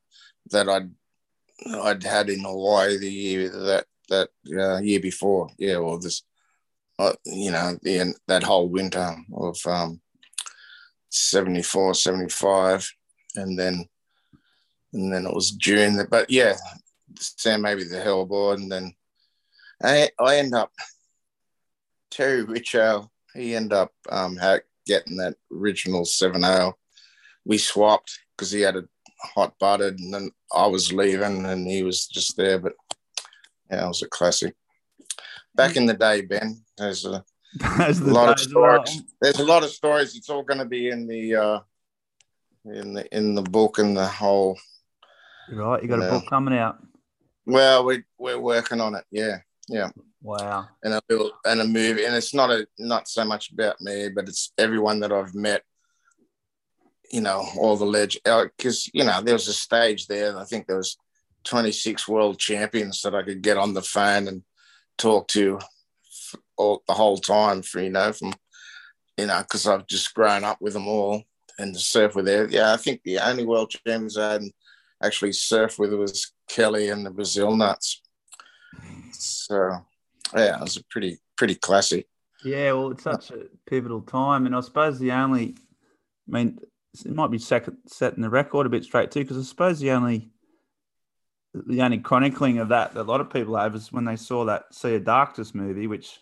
that 0.50 0.68
I'd 0.68 0.90
I'd 1.82 2.02
had 2.02 2.28
in 2.28 2.40
Hawaii 2.40 2.98
the 2.98 3.10
year 3.10 3.48
that 3.48 3.86
that 4.08 4.28
uh, 4.56 4.78
year 4.78 5.00
before. 5.00 5.48
Yeah, 5.58 5.78
well, 5.78 5.98
this, 5.98 6.22
uh, 6.98 7.14
you 7.24 7.50
know, 7.50 7.78
the 7.82 8.14
that 8.28 8.42
whole 8.42 8.68
winter 8.68 9.16
of 9.34 9.58
um, 9.66 10.00
74, 11.10 11.94
75, 11.94 12.90
and 13.36 13.58
then 13.58 13.88
and 14.92 15.12
then 15.12 15.26
it 15.26 15.34
was 15.34 15.50
June. 15.52 16.06
But 16.10 16.30
yeah, 16.30 16.54
Sam 17.18 17.62
maybe 17.62 17.84
the 17.84 17.96
hellboard, 17.98 18.56
and 18.56 18.70
then 18.70 18.94
I 19.82 20.10
I 20.18 20.38
end 20.38 20.54
up 20.54 20.72
Terry 22.10 22.44
Richo. 22.44 23.08
He 23.34 23.54
ended 23.54 23.74
up 23.74 23.92
um, 24.08 24.38
getting 24.86 25.16
that 25.18 25.36
original 25.52 26.04
seven 26.04 26.42
zero. 26.42 26.76
We 27.44 27.58
swapped 27.58 28.18
because 28.36 28.50
he 28.50 28.62
had 28.62 28.76
a 28.76 28.84
hot 29.20 29.58
butted, 29.58 29.98
and 29.98 30.12
then 30.12 30.30
I 30.54 30.66
was 30.66 30.92
leaving, 30.92 31.44
and 31.44 31.66
he 31.66 31.82
was 31.82 32.06
just 32.06 32.36
there. 32.36 32.58
But 32.58 32.74
yeah, 33.70 33.84
it 33.84 33.88
was 33.88 34.02
a 34.02 34.08
classic. 34.08 34.54
Back 35.54 35.76
in 35.76 35.86
the 35.86 35.94
day, 35.94 36.22
Ben, 36.22 36.62
there's 36.76 37.04
a 37.04 37.24
As 37.78 38.00
the 38.00 38.12
lot 38.12 38.28
of 38.30 38.38
stories. 38.40 39.02
There's 39.20 39.38
a 39.38 39.44
lot 39.44 39.62
of 39.62 39.70
stories. 39.70 40.16
It's 40.16 40.28
all 40.28 40.42
going 40.42 40.58
to 40.58 40.66
be 40.66 40.90
in 40.90 41.06
the 41.06 41.34
uh, 41.36 41.60
in 42.66 42.94
the 42.94 43.16
in 43.16 43.34
the 43.34 43.42
book 43.42 43.78
and 43.78 43.96
the 43.96 44.06
whole. 44.06 44.58
Right, 45.50 45.82
you 45.82 45.88
got 45.88 46.00
a 46.00 46.02
Yeah. 46.02 46.10
book 46.10 46.28
coming 46.28 46.58
out. 46.58 46.78
Well, 47.46 47.84
we 47.84 48.02
we're 48.18 48.40
working 48.40 48.80
on 48.80 48.94
it. 48.94 49.04
Yeah, 49.10 49.38
yeah. 49.68 49.90
Wow. 50.22 50.66
and 50.82 50.94
a 50.94 51.00
little 51.08 51.30
and 51.44 51.60
a 51.60 51.64
movie, 51.64 52.04
and 52.04 52.14
it's 52.14 52.34
not 52.34 52.50
a 52.50 52.66
not 52.78 53.08
so 53.08 53.24
much 53.24 53.52
about 53.52 53.80
me, 53.80 54.08
but 54.08 54.28
it's 54.28 54.52
everyone 54.58 55.00
that 55.00 55.12
I've 55.12 55.34
met. 55.34 55.62
You 57.12 57.20
know, 57.20 57.46
all 57.56 57.76
the 57.76 57.86
leg 57.86 58.14
because 58.24 58.90
you 58.92 59.04
know 59.04 59.22
there 59.22 59.34
was 59.34 59.46
a 59.46 59.52
stage 59.52 60.08
there. 60.08 60.36
I 60.36 60.44
think 60.44 60.66
there 60.66 60.76
was 60.76 60.96
26 61.44 62.08
world 62.08 62.40
champions 62.40 63.00
that 63.02 63.14
I 63.14 63.22
could 63.22 63.40
get 63.42 63.56
on 63.56 63.72
the 63.74 63.82
phone 63.82 64.26
and 64.26 64.42
talk 64.98 65.28
to 65.28 65.60
all 66.56 66.82
the 66.86 66.94
whole 66.94 67.18
time 67.18 67.62
for 67.62 67.80
you 67.80 67.90
know 67.90 68.12
from 68.12 68.32
you 69.16 69.26
know 69.26 69.38
because 69.40 69.66
I've 69.66 69.86
just 69.86 70.14
grown 70.14 70.44
up 70.44 70.60
with 70.60 70.72
them 70.72 70.88
all 70.88 71.22
and 71.58 71.74
the 71.74 71.78
surf 71.78 72.14
with 72.14 72.26
them. 72.26 72.48
Yeah, 72.50 72.72
I 72.72 72.76
think 72.76 73.02
the 73.02 73.18
only 73.18 73.44
world 73.44 73.70
champions 73.70 74.18
I 74.18 74.32
hadn't 74.32 74.54
actually 75.02 75.30
surfed 75.30 75.78
with 75.78 75.92
was 75.92 76.32
Kelly 76.48 76.90
and 76.90 77.04
the 77.04 77.10
Brazil 77.10 77.56
Nuts. 77.56 78.02
So 79.12 79.84
yeah, 80.34 80.56
it 80.56 80.60
was 80.60 80.76
a 80.76 80.84
pretty 80.84 81.18
pretty 81.36 81.54
classic. 81.54 82.06
Yeah, 82.44 82.72
well, 82.72 82.90
it's 82.92 83.02
such 83.02 83.30
a 83.30 83.46
pivotal 83.66 84.02
time, 84.02 84.46
and 84.46 84.54
I 84.54 84.60
suppose 84.60 84.98
the 84.98 85.12
only, 85.12 85.56
I 86.28 86.30
mean, 86.30 86.58
it 87.04 87.12
might 87.12 87.30
be 87.30 87.38
second, 87.38 87.78
setting 87.86 88.22
the 88.22 88.30
record 88.30 88.66
a 88.66 88.70
bit 88.70 88.84
straight 88.84 89.10
too, 89.10 89.20
because 89.20 89.38
I 89.38 89.42
suppose 89.42 89.80
the 89.80 89.90
only, 89.90 90.30
the 91.54 91.82
only 91.82 91.98
chronicling 91.98 92.58
of 92.58 92.68
that 92.68 92.94
that 92.94 93.00
a 93.00 93.02
lot 93.02 93.20
of 93.20 93.32
people 93.32 93.56
have 93.56 93.74
is 93.74 93.92
when 93.92 94.04
they 94.04 94.16
saw 94.16 94.44
that 94.44 94.72
Sea 94.74 94.94
of 94.94 95.04
Darkness 95.04 95.54
movie, 95.54 95.86
which, 95.86 96.20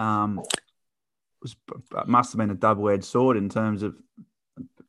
um, 0.00 0.42
was 1.42 1.56
must 2.06 2.32
have 2.32 2.38
been 2.38 2.50
a 2.50 2.54
double-edged 2.54 3.04
sword 3.04 3.36
in 3.36 3.48
terms 3.48 3.82
of 3.82 3.94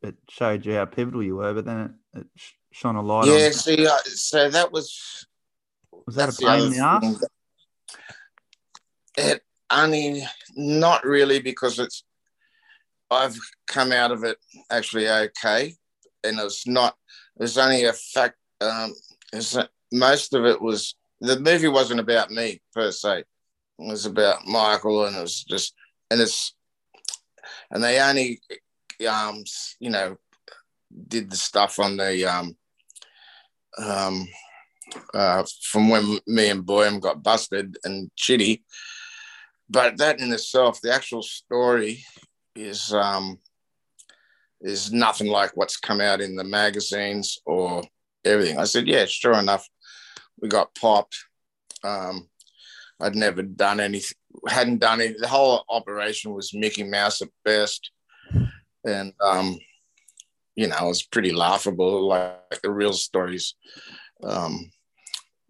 it 0.02 0.16
showed 0.30 0.66
you 0.66 0.74
how 0.74 0.86
pivotal 0.86 1.22
you 1.22 1.36
were, 1.36 1.54
but 1.54 1.66
then 1.66 1.96
it, 2.14 2.20
it 2.22 2.28
shone 2.72 2.96
a 2.96 3.02
light 3.02 3.28
Yeah, 3.28 3.48
on. 3.48 3.54
see, 3.54 3.86
uh, 3.86 3.98
so 4.06 4.50
that 4.50 4.72
was 4.72 5.28
Was 6.06 6.16
that 6.16 6.30
a 6.30 6.46
pain 6.46 6.64
in 6.66 6.72
the 6.72 6.80
ass? 6.80 7.24
It 9.18 9.42
only 9.70 10.24
not 10.56 11.06
really 11.06 11.40
because 11.40 11.80
it's 11.80 12.04
I've 13.10 13.38
come 13.68 13.92
out 13.92 14.12
of 14.12 14.24
it 14.24 14.38
actually 14.70 15.10
okay, 15.10 15.76
and 16.24 16.40
it's 16.40 16.66
not. 16.66 16.96
There's 17.36 17.58
only 17.58 17.84
a 17.84 17.94
fact. 17.94 18.38
Um, 18.62 18.94
it's 19.34 19.58
most 19.92 20.34
of 20.34 20.46
it 20.46 20.62
was 20.62 20.96
the 21.20 21.40
movie 21.40 21.68
wasn't 21.68 22.00
about 22.00 22.32
me 22.32 22.62
per 22.74 22.92
se. 22.92 23.26
It 23.82 23.90
was 23.90 24.06
about 24.06 24.46
Michael, 24.46 25.06
and 25.06 25.16
it 25.16 25.22
was 25.22 25.44
just 25.44 25.74
and 26.10 26.22
it's 26.22 26.56
and 27.72 27.84
they 27.84 28.00
only 28.00 28.40
um 29.10 29.44
you 29.80 29.90
know 29.90 30.18
did 31.08 31.30
the 31.30 31.38
stuff 31.38 31.80
on 31.80 31.98
the 31.98 32.26
um 32.26 32.56
um 33.78 34.28
uh, 35.14 35.44
from 35.64 35.90
when 35.90 36.20
me 36.28 36.50
and 36.50 36.66
Boyum 36.66 37.00
got 37.00 37.24
busted 37.24 37.78
and 37.84 38.12
shitty. 38.18 38.62
But 39.70 39.98
that 39.98 40.20
in 40.20 40.34
itself, 40.34 40.82
the 40.82 40.94
actual 40.94 41.22
story 41.22 42.04
is 42.56 42.94
um, 42.94 43.40
is 44.60 44.92
nothing 44.92 45.28
like 45.28 45.52
what's 45.56 45.78
come 45.78 46.02
out 46.02 46.22
in 46.22 46.36
the 46.36 46.44
magazines 46.44 47.40
or 47.46 47.84
everything. 48.26 48.58
I 48.58 48.66
said, 48.66 48.88
yeah, 48.88 49.06
sure 49.06 49.34
enough, 49.34 49.68
we 50.42 50.50
got 50.50 50.76
popped. 50.76 51.16
Um, 51.84 52.28
I'd 53.02 53.16
never 53.16 53.42
done 53.42 53.80
anything, 53.80 54.18
hadn't 54.48 54.80
done 54.80 55.02
it. 55.02 55.16
The 55.20 55.28
whole 55.28 55.64
operation 55.70 56.34
was 56.34 56.54
Mickey 56.54 56.84
Mouse 56.84 57.22
at 57.22 57.30
best, 57.44 57.92
and 58.86 59.14
um, 59.24 59.58
you 60.56 60.68
know, 60.68 60.78
it 60.86 60.88
was 60.88 61.04
pretty 61.04 61.32
laughable. 61.32 62.08
Like 62.08 62.62
the 62.62 62.72
real 62.72 62.94
stories. 62.94 63.56
Um, 64.24 64.72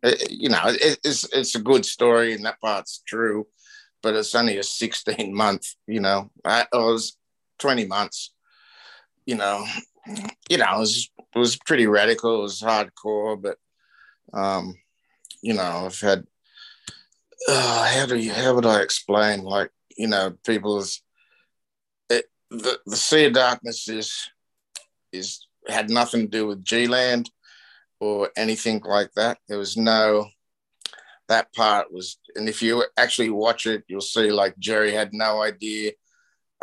it- 0.03 0.31
you 0.31 0.49
know, 0.49 0.61
it, 0.65 0.99
it's 1.03 1.23
it's 1.33 1.55
a 1.55 1.61
good 1.61 1.85
story, 1.85 2.33
and 2.33 2.45
that 2.45 2.61
part's 2.61 3.03
true, 3.07 3.47
but 4.01 4.15
it's 4.15 4.35
only 4.35 4.57
a 4.57 4.63
16 4.63 5.33
month. 5.35 5.67
You 5.87 5.99
know, 5.99 6.31
I, 6.45 6.65
was 6.73 7.17
20 7.59 7.85
months. 7.85 8.33
You 9.25 9.35
know, 9.35 9.65
you 10.49 10.57
know, 10.57 10.75
it 10.75 10.79
was 10.79 11.09
it 11.35 11.39
was 11.39 11.55
pretty 11.57 11.87
radical. 11.87 12.39
It 12.39 12.43
was 12.43 12.61
hardcore, 12.61 13.41
but 13.41 13.57
um, 14.33 14.75
you 15.41 15.53
know, 15.53 15.85
I've 15.85 15.99
had. 15.99 16.25
Uh, 17.47 17.87
how 17.87 18.05
do 18.05 18.17
you? 18.17 18.31
How 18.31 18.53
would 18.55 18.65
I 18.65 18.81
explain? 18.81 19.43
Like, 19.43 19.71
you 19.97 20.07
know, 20.07 20.35
people's 20.45 21.01
it, 22.09 22.25
the 22.49 22.79
the 22.85 22.95
Sea 22.95 23.25
of 23.25 23.33
Darkness 23.33 23.87
is 23.87 24.29
is 25.11 25.45
had 25.67 25.89
nothing 25.89 26.21
to 26.21 26.27
do 26.27 26.47
with 26.47 26.63
G 26.63 26.87
Land 26.87 27.29
or 27.99 28.29
anything 28.35 28.81
like 28.83 29.11
that. 29.15 29.39
There 29.47 29.57
was 29.57 29.77
no 29.77 30.27
that 31.27 31.53
part 31.53 31.91
was 31.93 32.17
and 32.35 32.49
if 32.49 32.61
you 32.61 32.83
actually 32.97 33.29
watch 33.29 33.65
it, 33.65 33.83
you'll 33.87 34.01
see 34.01 34.31
like 34.31 34.57
Gerry 34.59 34.91
had 34.91 35.13
no 35.13 35.41
idea. 35.41 35.91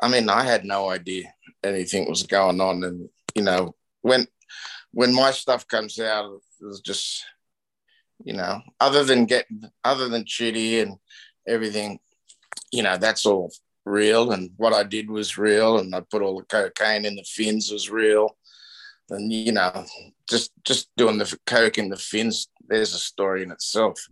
I 0.00 0.08
mean, 0.08 0.28
I 0.28 0.44
had 0.44 0.64
no 0.64 0.90
idea 0.90 1.32
anything 1.64 2.08
was 2.08 2.22
going 2.22 2.60
on. 2.60 2.84
And 2.84 3.08
you 3.34 3.42
know, 3.42 3.74
when 4.02 4.26
when 4.92 5.14
my 5.14 5.30
stuff 5.30 5.66
comes 5.66 5.98
out, 5.98 6.40
it 6.60 6.64
was 6.64 6.80
just 6.80 7.24
you 8.24 8.34
know, 8.34 8.60
other 8.80 9.04
than 9.04 9.26
getting 9.26 9.64
other 9.84 10.08
than 10.08 10.24
Chitty 10.24 10.80
and 10.80 10.96
everything, 11.46 11.98
you 12.72 12.82
know, 12.82 12.96
that's 12.96 13.26
all 13.26 13.52
real, 13.84 14.32
and 14.32 14.50
what 14.56 14.72
I 14.72 14.82
did 14.82 15.10
was 15.10 15.38
real, 15.38 15.78
and 15.78 15.94
I 15.94 16.00
put 16.00 16.22
all 16.22 16.38
the 16.38 16.44
cocaine 16.44 17.04
in 17.04 17.16
the 17.16 17.24
fins 17.24 17.70
was 17.70 17.90
real, 17.90 18.36
and 19.10 19.32
you 19.32 19.52
know, 19.52 19.84
just 20.28 20.52
just 20.64 20.90
doing 20.96 21.18
the 21.18 21.38
coke 21.46 21.78
in 21.78 21.88
the 21.88 21.96
fins. 21.96 22.48
There's 22.68 22.94
a 22.94 22.98
story 22.98 23.42
in 23.42 23.50
itself, 23.50 24.06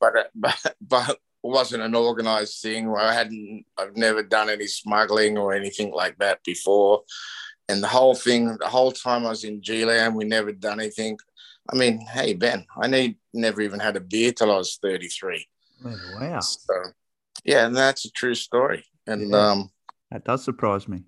but 0.00 0.16
uh, 0.16 0.24
but 0.34 0.74
but 0.80 1.10
it 1.10 1.18
wasn't 1.42 1.82
an 1.82 1.94
organized 1.94 2.60
thing. 2.62 2.90
Where 2.90 3.02
I 3.02 3.12
hadn't, 3.12 3.64
I've 3.76 3.96
never 3.96 4.22
done 4.22 4.48
any 4.48 4.66
smuggling 4.66 5.36
or 5.36 5.52
anything 5.54 5.92
like 5.92 6.18
that 6.18 6.42
before, 6.44 7.02
and 7.68 7.82
the 7.82 7.88
whole 7.88 8.14
thing, 8.14 8.56
the 8.60 8.68
whole 8.68 8.92
time 8.92 9.24
I 9.26 9.30
was 9.30 9.44
in 9.44 9.62
G-Land, 9.62 10.14
we 10.14 10.24
never 10.24 10.52
done 10.52 10.80
anything. 10.80 11.18
I 11.72 11.76
mean, 11.76 12.00
hey 12.00 12.34
Ben, 12.34 12.66
I 12.80 12.86
need 12.88 13.16
never 13.32 13.60
even 13.62 13.80
had 13.80 13.96
a 13.96 14.00
beer 14.00 14.32
till 14.32 14.50
I 14.52 14.56
was 14.56 14.78
33. 14.82 15.46
Wow, 15.82 16.40
So, 16.40 16.74
yeah, 17.44 17.66
and 17.66 17.76
that's 17.76 18.04
a 18.04 18.10
true 18.10 18.34
story, 18.34 18.84
and 19.06 19.30
Yeah. 19.32 19.50
um, 19.52 19.70
that 20.10 20.24
does 20.24 20.44
surprise 20.44 20.86
me. 20.88 21.04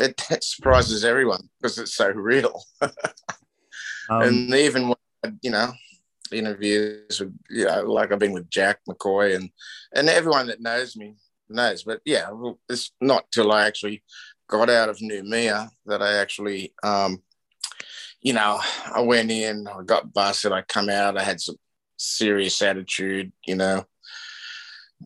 it, 0.00 0.20
it 0.30 0.44
surprises 0.44 1.04
everyone 1.04 1.48
because 1.60 1.78
it's 1.78 1.94
so 1.94 2.08
real. 2.08 2.62
Um, 4.10 4.22
and 4.22 4.54
even 4.54 4.88
when, 4.88 5.38
you 5.42 5.50
know, 5.50 5.70
interviews 6.32 7.20
with, 7.20 7.34
you 7.50 7.66
know, 7.66 7.82
like 7.82 8.10
I've 8.10 8.18
been 8.18 8.32
with 8.32 8.48
Jack 8.48 8.80
McCoy 8.88 9.36
and 9.36 9.50
and 9.94 10.08
everyone 10.08 10.46
that 10.46 10.62
knows 10.62 10.96
me 10.96 11.16
knows. 11.50 11.82
But 11.84 12.00
yeah, 12.06 12.30
it's 12.70 12.90
not 13.02 13.30
till 13.30 13.52
I 13.52 13.66
actually 13.66 14.02
got 14.48 14.70
out 14.70 14.88
of 14.88 14.98
Noumea 14.98 15.68
that 15.84 16.00
I 16.00 16.14
actually, 16.14 16.72
um, 16.82 17.22
you 18.20 18.32
know, 18.32 18.60
I 18.94 19.00
went 19.00 19.30
in, 19.30 19.66
I 19.68 19.82
got 19.84 20.12
busted, 20.12 20.52
I 20.52 20.62
come 20.62 20.88
out, 20.88 21.16
I 21.16 21.22
had 21.22 21.40
some 21.40 21.56
serious 21.96 22.60
attitude, 22.62 23.32
you 23.46 23.54
know. 23.54 23.84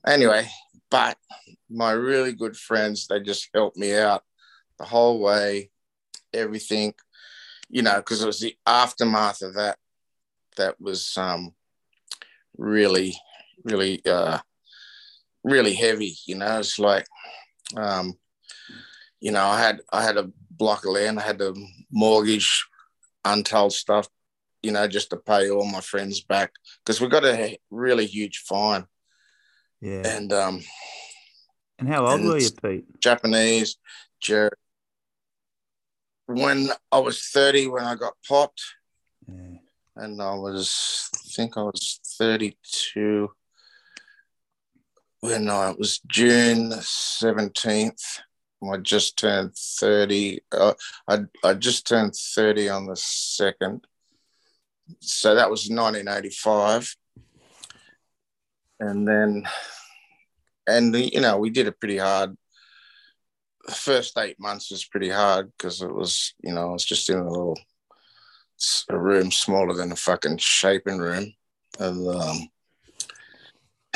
Anyway, 0.07 0.49
but 0.91 1.17
my 1.71 1.93
really 1.93 2.33
good 2.33 2.57
friends, 2.57 3.07
they 3.07 3.21
just 3.21 3.49
helped 3.55 3.77
me 3.77 3.95
out 3.95 4.23
the 4.79 4.85
whole 4.85 5.21
way, 5.21 5.71
everything 6.33 6.95
you 7.73 7.81
know, 7.81 7.97
because 7.97 8.23
it 8.23 8.27
was 8.27 8.39
the 8.39 8.55
aftermath 8.67 9.41
of 9.41 9.55
that 9.55 9.79
that 10.59 10.79
was 10.79 11.17
um, 11.17 11.55
really, 12.59 13.17
really, 13.65 14.05
uh, 14.05 14.39
really 15.43 15.73
heavy. 15.73 16.15
You 16.27 16.37
know, 16.37 16.59
it's 16.59 16.79
like, 16.79 17.07
um, 17.75 18.13
you 19.21 19.33
know, 19.33 19.47
I 19.47 19.59
had 19.59 19.81
I 19.91 20.05
had 20.05 20.19
a 20.19 20.31
block 20.51 20.85
of 20.85 20.93
land, 20.93 21.19
I 21.19 21.23
had 21.23 21.39
to 21.39 21.55
mortgage, 21.91 22.67
untold 23.25 23.73
stuff, 23.73 24.09
you 24.63 24.73
know, 24.73 24.87
just 24.89 25.11
to 25.11 25.17
pay 25.17 25.51
all 25.51 25.65
my 25.67 25.81
friends 25.81 26.21
back 26.23 26.53
because 26.85 27.01
we 27.01 27.09
got 27.09 27.25
a 27.25 27.59
really 27.71 28.07
huge 28.07 28.39
fine, 28.47 28.87
yeah. 29.81 30.03
and 30.07 30.33
um, 30.33 30.61
And 31.79 31.89
how 31.89 32.07
old 32.07 32.21
and 32.21 32.29
were 32.29 32.39
you, 32.39 32.51
Pete? 32.63 33.01
Japanese, 33.01 33.77
Jer- 34.21 34.57
when 36.27 36.69
I 36.91 36.99
was 36.99 37.29
30, 37.29 37.69
when 37.69 37.85
I 37.85 37.95
got 37.95 38.15
popped, 38.27 38.63
Yeah. 39.29 39.59
and 39.97 40.23
I 40.23 40.35
was, 40.35 41.09
I 41.15 41.19
think 41.35 41.57
I 41.57 41.63
was 41.63 42.01
32 42.19 43.31
when 45.21 45.49
I 45.49 45.71
it 45.71 45.79
was 45.79 45.99
June 46.07 46.71
17th. 46.71 48.21
I 48.71 48.77
just 48.79 49.19
turned 49.19 49.55
30. 49.57 50.41
Uh, 50.53 50.75
I, 51.09 51.21
I 51.45 51.55
just 51.55 51.87
turned 51.87 52.15
30 52.15 52.69
on 52.69 52.87
the 52.87 52.95
2nd. 52.95 53.83
So 55.01 55.35
that 55.35 55.51
was 55.51 55.69
1985. 55.69 56.97
And 58.81 59.07
then, 59.07 59.45
and 60.67 60.95
you 60.95 61.21
know, 61.21 61.39
we 61.39 61.51
did 61.51 61.67
it 61.67 61.79
pretty 61.79 61.99
hard. 61.99 62.37
The 63.67 63.73
first 63.73 64.19
eight 64.19 64.41
months 64.41 64.71
was 64.71 64.85
pretty 64.85 65.09
hard 65.09 65.53
because 65.57 65.83
it 65.83 65.95
was, 65.95 66.35
you 66.43 66.53
know, 66.53 66.71
I 66.71 66.73
was 66.73 66.85
just 66.85 67.09
in 67.09 67.19
a 67.19 67.29
little 67.29 67.57
a 68.89 68.99
room 68.99 69.31
smaller 69.31 69.75
than 69.75 69.93
a 69.93 69.97
fucking 69.97 70.39
shaping 70.39 70.99
room, 70.99 71.33
and 71.79 72.09
um, 72.09 72.49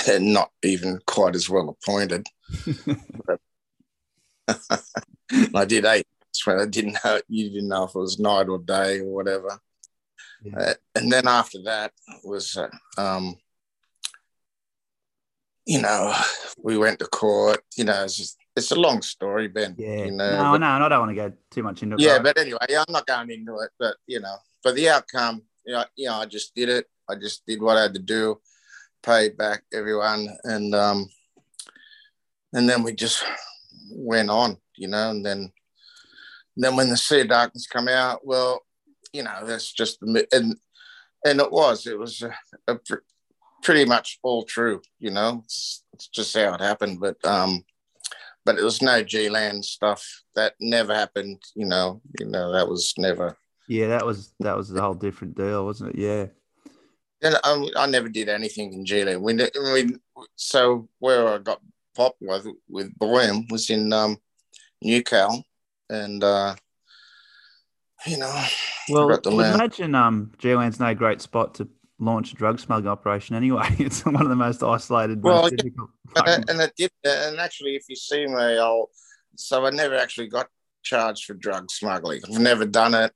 and 0.08 0.32
not 0.32 0.50
even 0.62 1.00
quite 1.06 1.34
as 1.34 1.48
well 1.48 1.68
appointed. 1.68 2.26
I 5.54 5.64
did 5.64 5.84
eight 5.84 6.06
months 6.20 6.46
when 6.46 6.60
I 6.60 6.66
didn't 6.66 6.98
know 7.04 7.20
you 7.28 7.50
didn't 7.50 7.68
know 7.68 7.84
if 7.84 7.94
it 7.94 7.98
was 7.98 8.18
night 8.18 8.48
or 8.48 8.58
day 8.58 9.00
or 9.00 9.06
whatever. 9.14 9.58
Yeah. 10.42 10.58
Uh, 10.58 10.74
and 10.94 11.10
then 11.10 11.26
after 11.26 11.62
that 11.64 11.92
was, 12.22 12.56
uh, 12.56 12.68
um, 13.00 13.36
you 15.66 15.80
know, 15.82 16.14
we 16.62 16.78
went 16.78 16.98
to 17.00 17.06
court. 17.06 17.60
You 17.76 17.84
know, 17.84 18.04
it's 18.04 18.16
just, 18.16 18.36
it's 18.54 18.70
a 18.70 18.76
long 18.78 19.02
story, 19.02 19.48
Ben. 19.48 19.74
Yeah. 19.78 20.04
You 20.04 20.12
know, 20.12 20.30
no, 20.30 20.52
but- 20.52 20.58
no, 20.58 20.66
I 20.66 20.88
don't 20.88 21.00
want 21.00 21.10
to 21.10 21.14
go 21.16 21.32
too 21.50 21.62
much 21.62 21.82
into 21.82 21.96
it. 21.96 22.00
yeah, 22.02 22.18
but 22.18 22.36
but 22.36 22.38
anyway, 22.38 22.58
I'm 22.70 22.84
not 22.92 23.06
going 23.06 23.30
into 23.30 23.58
it. 23.58 23.70
But 23.78 23.96
you 24.06 24.20
know, 24.20 24.36
but 24.62 24.74
the 24.74 24.88
outcome, 24.90 25.42
you 25.64 25.72
know, 25.72 25.84
you 25.96 26.06
know, 26.06 26.14
I 26.14 26.26
just 26.26 26.54
did 26.54 26.68
it. 26.68 26.86
I 27.08 27.14
just 27.16 27.44
did 27.46 27.60
what 27.60 27.76
I 27.76 27.82
had 27.82 27.94
to 27.94 28.00
do, 28.00 28.40
paid 29.02 29.36
back 29.36 29.62
everyone, 29.72 30.28
and 30.44 30.74
um, 30.74 31.08
and 32.52 32.68
then 32.68 32.82
we 32.82 32.92
just 32.94 33.24
went 33.90 34.30
on, 34.30 34.56
you 34.76 34.88
know, 34.88 35.10
and 35.10 35.24
then 35.24 35.52
then 36.56 36.76
when 36.76 36.88
the 36.88 36.96
Sea 36.96 37.20
of 37.20 37.28
Darkness 37.28 37.66
come 37.66 37.88
out, 37.88 38.26
well, 38.26 38.62
you 39.12 39.22
know, 39.22 39.44
that's 39.44 39.72
just 39.72 40.00
the 40.00 40.26
and 40.32 40.56
and 41.24 41.40
it 41.40 41.52
was 41.52 41.86
it 41.86 41.98
was 41.98 42.22
a, 42.22 42.32
a 42.66 42.76
pr- 42.76 43.04
pretty 43.62 43.84
much 43.84 44.18
all 44.22 44.44
true, 44.44 44.80
you 44.98 45.10
know. 45.10 45.42
It's, 45.44 45.84
it's 45.92 46.08
just 46.08 46.36
how 46.36 46.54
it 46.54 46.60
happened, 46.60 47.00
but 47.00 47.16
um 47.24 47.64
but 48.44 48.58
it 48.58 48.62
was 48.62 48.80
no 48.80 49.02
G 49.02 49.28
land 49.28 49.64
stuff. 49.64 50.06
That 50.36 50.54
never 50.60 50.94
happened. 50.94 51.42
You 51.54 51.66
know, 51.66 52.00
you 52.18 52.26
know 52.26 52.52
that 52.52 52.68
was 52.68 52.94
never. 52.96 53.36
yeah, 53.68 53.88
that 53.88 54.06
was 54.06 54.32
that 54.40 54.56
was 54.56 54.72
a 54.72 54.80
whole 54.80 54.94
different 54.94 55.36
deal, 55.36 55.64
wasn't 55.64 55.94
it? 55.94 55.98
Yeah. 55.98 56.26
And 57.22 57.34
I, 57.42 57.84
I 57.84 57.86
never 57.86 58.08
did 58.08 58.28
anything 58.28 58.72
in 58.72 58.84
G 58.84 59.02
land. 59.04 59.22
We, 59.22 59.34
we 59.34 59.96
so 60.36 60.88
where 60.98 61.28
I 61.28 61.38
got 61.38 61.60
popular 61.96 62.42
with, 62.44 62.56
with 62.68 62.98
Boyum 62.98 63.50
was 63.50 63.70
in 63.70 63.92
um, 63.92 64.18
Newcal, 64.84 65.42
and 65.88 66.22
uh, 66.22 66.54
you 68.06 68.18
know, 68.18 68.44
Well, 68.88 69.20
I 69.26 69.54
imagine 69.54 69.94
um, 69.94 70.32
G-Land's 70.38 70.78
no 70.78 70.94
great 70.94 71.20
spot 71.20 71.54
to 71.56 71.68
launch 71.98 72.32
a 72.32 72.36
drug 72.36 72.60
smuggling 72.60 72.88
operation 72.88 73.36
anyway. 73.36 73.68
It's 73.78 74.04
one 74.04 74.20
of 74.20 74.28
the 74.28 74.36
most 74.36 74.62
isolated, 74.62 75.22
Well, 75.22 75.42
most 75.42 75.54
yeah, 75.64 76.22
and 76.26 76.50
and 76.50 76.60
it 76.60 76.72
did. 76.76 76.90
And 77.04 77.40
actually, 77.40 77.76
if 77.76 77.84
you 77.88 77.96
see 77.96 78.26
me, 78.26 78.58
I'll. 78.58 78.90
So 79.36 79.66
I 79.66 79.70
never 79.70 79.96
actually 79.96 80.28
got 80.28 80.48
charged 80.82 81.24
for 81.24 81.34
drug 81.34 81.70
smuggling. 81.70 82.22
I've 82.26 82.40
never 82.40 82.64
done 82.64 82.94
it. 82.94 83.12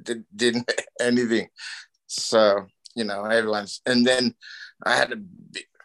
Did, 0.00 0.24
didn't 0.34 0.70
anything. 1.00 1.48
So 2.06 2.66
you 2.94 3.04
know, 3.04 3.24
everyone's. 3.24 3.80
And 3.86 4.06
then 4.06 4.34
I 4.84 4.96
had 4.96 5.12
a 5.12 5.16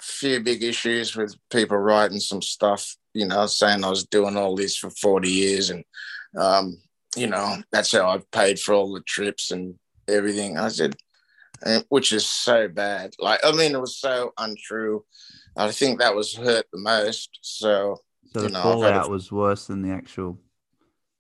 few 0.03 0.39
big 0.41 0.63
issues 0.63 1.15
with 1.15 1.35
people 1.49 1.77
writing 1.77 2.19
some 2.19 2.41
stuff. 2.41 2.95
You 3.13 3.27
know, 3.27 3.45
saying 3.45 3.83
I 3.83 3.89
was 3.89 4.05
doing 4.05 4.37
all 4.37 4.55
this 4.55 4.77
for 4.77 4.89
forty 4.89 5.29
years, 5.29 5.69
and 5.69 5.83
um, 6.37 6.77
you 7.15 7.27
know, 7.27 7.57
that's 7.71 7.91
how 7.91 8.09
I've 8.09 8.29
paid 8.31 8.59
for 8.59 8.73
all 8.73 8.93
the 8.93 9.01
trips 9.01 9.51
and 9.51 9.75
everything. 10.07 10.57
I 10.57 10.69
said, 10.69 10.95
which 11.89 12.11
is 12.11 12.27
so 12.29 12.67
bad. 12.67 13.13
Like, 13.19 13.39
I 13.43 13.51
mean, 13.51 13.73
it 13.73 13.81
was 13.81 13.99
so 13.99 14.33
untrue. 14.37 15.05
I 15.55 15.71
think 15.71 15.99
that 15.99 16.15
was 16.15 16.35
hurt 16.35 16.65
the 16.73 16.79
most. 16.79 17.37
So 17.41 17.97
so 18.33 18.41
the 18.41 18.47
you 18.47 18.53
know, 18.53 18.59
a- 18.59 18.63
fallout 18.63 19.09
was 19.09 19.31
worse 19.31 19.67
than 19.67 19.81
the 19.81 19.91
actual 19.91 20.39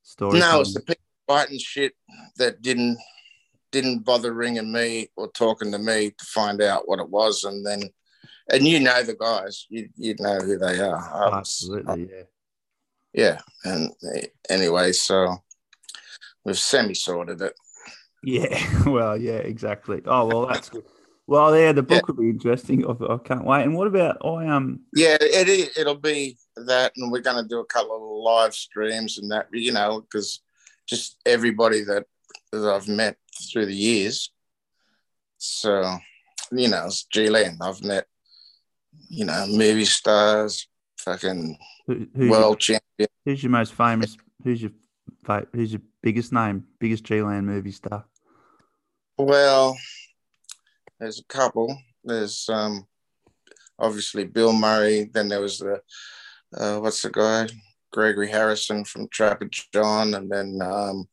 story. 0.01 0.39
no, 0.39 0.61
it's 0.61 0.73
the 0.73 0.81
people 0.81 1.03
writing 1.29 1.59
shit 1.59 1.93
that 2.37 2.61
didn't 2.61 2.97
didn't 3.71 3.99
bother 3.99 4.33
ringing 4.33 4.71
me 4.71 5.07
or 5.15 5.31
talking 5.31 5.71
to 5.71 5.79
me 5.79 6.11
to 6.11 6.25
find 6.25 6.61
out 6.61 6.87
what 6.87 6.99
it 6.99 7.09
was, 7.09 7.43
and 7.43 7.65
then 7.65 7.83
and 8.51 8.67
you 8.67 8.79
know 8.79 9.03
the 9.03 9.15
guys, 9.15 9.65
you 9.69 9.89
you 9.95 10.15
know 10.19 10.39
who 10.39 10.57
they 10.57 10.79
are. 10.79 11.33
Absolutely, 11.33 12.09
yeah. 12.11 12.23
yeah. 13.13 13.39
And 13.63 13.91
anyway, 14.49 14.91
so 14.91 15.37
we've 16.43 16.59
semi 16.59 16.93
sorted 16.93 17.41
it. 17.41 17.53
Yeah, 18.23 18.59
well, 18.89 19.17
yeah, 19.17 19.33
exactly. 19.33 20.01
Oh, 20.05 20.25
well, 20.25 20.47
that's 20.47 20.69
good. 20.69 20.85
Well, 21.25 21.57
yeah, 21.57 21.71
the 21.71 21.83
book 21.83 22.07
will 22.07 22.15
be 22.15 22.29
interesting. 22.29 22.85
I, 22.85 23.13
I 23.13 23.17
can't 23.17 23.45
wait. 23.45 23.63
And 23.63 23.75
what 23.75 23.87
about 23.87 24.17
I 24.25 24.45
um? 24.47 24.81
Yeah, 24.93 25.17
it 25.21 25.77
it'll 25.77 25.95
be 25.95 26.37
that, 26.55 26.91
and 26.97 27.11
we're 27.11 27.21
going 27.21 27.41
to 27.41 27.47
do 27.47 27.59
a 27.59 27.65
couple 27.65 27.95
of 27.95 28.23
live 28.23 28.53
streams 28.53 29.17
and 29.17 29.31
that, 29.31 29.47
you 29.51 29.71
know, 29.71 30.01
because 30.01 30.41
just 30.85 31.17
everybody 31.25 31.83
that, 31.83 32.05
that 32.51 32.69
I've 32.69 32.87
met 32.87 33.17
through 33.51 33.67
the 33.67 33.75
years. 33.75 34.31
So, 35.37 35.97
you 36.51 36.67
know, 36.67 36.85
it's 36.85 37.05
G 37.05 37.29
Land. 37.29 37.59
I've 37.61 37.83
met, 37.83 38.05
you 39.09 39.25
know, 39.25 39.45
movie 39.47 39.85
stars, 39.85 40.67
fucking 40.97 41.57
Who, 41.87 42.07
who's, 42.15 42.29
world 42.29 42.67
your, 42.67 42.79
champion. 42.79 43.09
who's 43.25 43.43
your 43.43 43.51
most 43.51 43.73
famous? 43.73 44.17
Who's 44.43 44.61
your 44.61 44.71
who's 45.53 45.73
your 45.73 45.81
biggest 46.01 46.33
name? 46.33 46.65
Biggest 46.79 47.03
G-Land 47.03 47.45
movie 47.45 47.71
star? 47.71 48.05
Well, 49.17 49.77
there's 50.99 51.19
a 51.19 51.25
couple. 51.25 51.77
There's 52.03 52.47
um, 52.49 52.87
obviously 53.79 54.25
Bill 54.25 54.53
Murray. 54.53 55.09
Then 55.13 55.29
there 55.29 55.41
was 55.41 55.59
the 55.59 55.81
uh, 56.55 56.79
what's 56.79 57.01
the 57.01 57.09
guy? 57.09 57.47
Gregory 57.91 58.29
Harrison 58.29 58.83
from 58.83 59.07
Trapper 59.09 59.47
John, 59.71 60.15
and 60.15 60.29
then 60.29 60.59
um, 60.61 61.07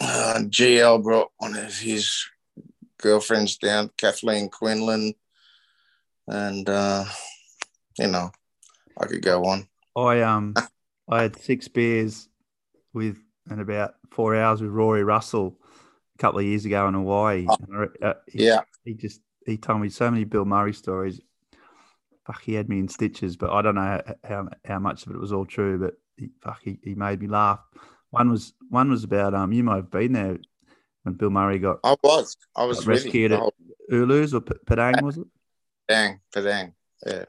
uh, 0.00 0.40
GL 0.40 1.02
brought 1.02 1.30
one 1.38 1.56
of 1.56 1.78
his 1.78 2.24
girlfriends 2.98 3.58
down, 3.58 3.90
Kathleen 3.96 4.48
Quinlan, 4.48 5.14
and 6.32 6.68
uh, 6.68 7.04
you 7.98 8.08
know, 8.08 8.30
I 8.98 9.06
could 9.06 9.22
go 9.22 9.44
on. 9.44 9.68
I 9.94 10.22
um 10.22 10.54
I 11.08 11.22
had 11.22 11.36
six 11.36 11.68
beers 11.68 12.28
with 12.94 13.18
and 13.50 13.60
about 13.60 13.94
four 14.10 14.34
hours 14.34 14.62
with 14.62 14.70
Rory 14.70 15.04
Russell 15.04 15.58
a 16.14 16.18
couple 16.18 16.40
of 16.40 16.46
years 16.46 16.64
ago 16.64 16.88
in 16.88 16.94
Hawaii. 16.94 17.46
Oh, 17.48 17.88
uh, 18.02 18.14
he, 18.26 18.46
Yeah, 18.46 18.62
he 18.84 18.94
just 18.94 19.20
he 19.44 19.58
told 19.58 19.80
me 19.80 19.90
so 19.90 20.10
many 20.10 20.24
Bill 20.24 20.44
Murray 20.44 20.72
stories. 20.72 21.20
Fuck, 22.26 22.42
he 22.42 22.54
had 22.54 22.68
me 22.68 22.78
in 22.78 22.88
stitches, 22.88 23.36
but 23.36 23.50
I 23.50 23.62
don't 23.62 23.74
know 23.74 24.00
how 24.24 24.48
how, 24.64 24.78
much 24.78 25.06
of 25.06 25.12
it 25.12 25.18
was 25.18 25.32
all 25.32 25.44
true. 25.44 25.78
But 25.78 25.94
he, 26.16 26.30
fuck, 26.40 26.60
he, 26.62 26.78
he 26.82 26.94
made 26.94 27.20
me 27.20 27.26
laugh. 27.26 27.60
One 28.10 28.30
was 28.30 28.54
one 28.70 28.90
was 28.90 29.04
about 29.04 29.34
um 29.34 29.52
you 29.52 29.64
might 29.64 29.76
have 29.76 29.90
been 29.90 30.12
there 30.12 30.38
when 31.02 31.14
Bill 31.14 31.30
Murray 31.30 31.58
got 31.58 31.80
I 31.84 31.96
was. 32.02 32.36
I 32.56 32.64
was 32.64 32.78
got 32.78 32.86
with 32.86 33.04
him. 33.04 33.04
rescued 33.04 33.32
the 33.32 33.36
at 33.36 33.52
Ulus 33.92 34.32
or 34.32 34.40
P- 34.40 34.54
Padang, 34.66 35.02
was 35.02 35.18
it? 35.18 35.26
Padang, 35.92 36.20
Padang, 36.34 36.72
yeah, 37.06 37.24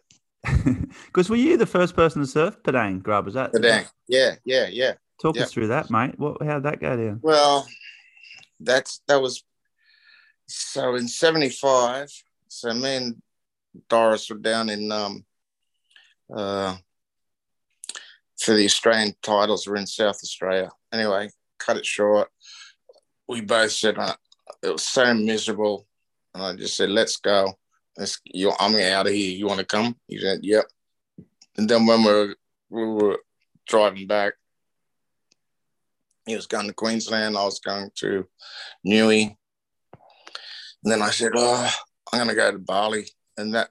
Because 1.06 1.30
were 1.30 1.36
you 1.36 1.58
the 1.58 1.66
first 1.66 1.96
person 1.96 2.22
to 2.22 2.28
surf 2.28 2.56
Padang, 2.64 3.00
Grub? 3.00 3.26
Was 3.26 3.34
that 3.34 3.52
Padang, 3.52 3.86
yeah, 4.08 4.36
yeah, 4.46 4.68
yeah. 4.72 4.94
Talk 5.22 5.36
Yeah. 5.36 5.44
us 5.44 5.52
through 5.52 5.68
that, 5.68 5.90
mate. 5.92 6.18
What? 6.18 6.42
How 6.42 6.56
did 6.56 6.64
that 6.64 6.80
go 6.80 6.96
down? 6.96 7.20
Well, 7.22 7.68
that's 8.60 9.02
that 9.08 9.22
was 9.22 9.44
so 10.48 10.96
in 10.96 11.08
'75. 11.10 12.10
So 12.48 12.74
me 12.74 12.96
and 12.96 13.22
Doris 13.90 14.30
were 14.30 14.38
down 14.38 14.70
in 14.70 14.92
um 14.92 15.26
uh 16.34 16.78
for 18.40 18.54
the 18.54 18.66
Australian 18.66 19.14
titles. 19.22 19.68
We're 19.68 19.76
in 19.76 19.88
South 19.88 20.20
Australia. 20.24 20.70
Anyway, 20.94 21.30
cut 21.60 21.78
it 21.78 21.86
short. 21.86 22.30
We 23.28 23.42
both 23.42 23.72
said 23.72 23.98
uh, 23.98 24.16
it 24.62 24.70
was 24.72 24.84
so 24.84 25.14
miserable, 25.14 25.86
and 26.34 26.44
I 26.44 26.56
just 26.56 26.78
said, 26.78 26.90
"Let's 26.90 27.18
go. 27.18 27.58
You, 28.26 28.52
I'm 28.60 28.76
out 28.76 29.08
of 29.08 29.14
here. 29.14 29.36
You 29.36 29.48
want 29.48 29.60
to 29.60 29.66
come?" 29.66 29.96
He 30.08 30.20
said, 30.20 30.40
"Yep." 30.42 30.66
And 31.58 31.70
then 31.70 31.86
when 31.86 32.04
we 32.04 32.12
were 32.12 32.36
we 32.70 32.86
were 32.86 33.20
driving 33.68 34.08
back, 34.08 34.34
he 36.26 36.36
was 36.36 36.48
going 36.48 36.68
to 36.68 36.74
Queensland. 36.74 37.38
I 37.38 37.44
was 37.44 37.60
going 37.60 37.92
to 37.96 38.28
Newey. 38.86 39.36
And 40.84 40.92
then 40.92 41.02
I 41.02 41.12
said, 41.12 41.32
"Oh, 41.36 41.72
I'm 42.12 42.20
going 42.20 42.30
to 42.30 42.36
go 42.36 42.52
to 42.52 42.60
Bali." 42.60 43.06
And 43.38 43.54
that, 43.56 43.70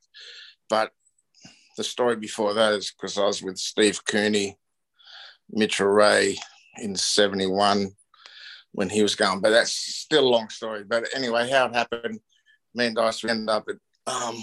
but 0.69 0.93
the 1.77 1.85
story 1.85 2.17
before 2.17 2.55
that 2.55 2.73
is 2.75 2.93
because 2.93 3.19
I 3.19 3.25
was 3.25 3.43
with 3.43 3.59
Steve 3.59 4.05
Cooney, 4.05 4.59
Mitchell 5.51 5.87
Ray 5.89 6.37
in 6.79 6.97
'71 6.97 7.93
when 8.73 8.89
he 8.89 9.03
was 9.03 9.15
gone. 9.15 9.41
But 9.41 9.51
that's 9.51 9.73
still 9.73 10.27
a 10.27 10.29
long 10.29 10.49
story. 10.49 10.85
But 10.85 11.09
anyway, 11.15 11.51
how 11.51 11.67
it 11.67 11.75
happened, 11.75 12.21
me 12.75 12.87
and 12.87 12.97
Dice 12.97 13.23
we 13.23 13.31
ended 13.31 13.49
up 13.49 13.69
at, 13.69 13.77
um, 14.07 14.37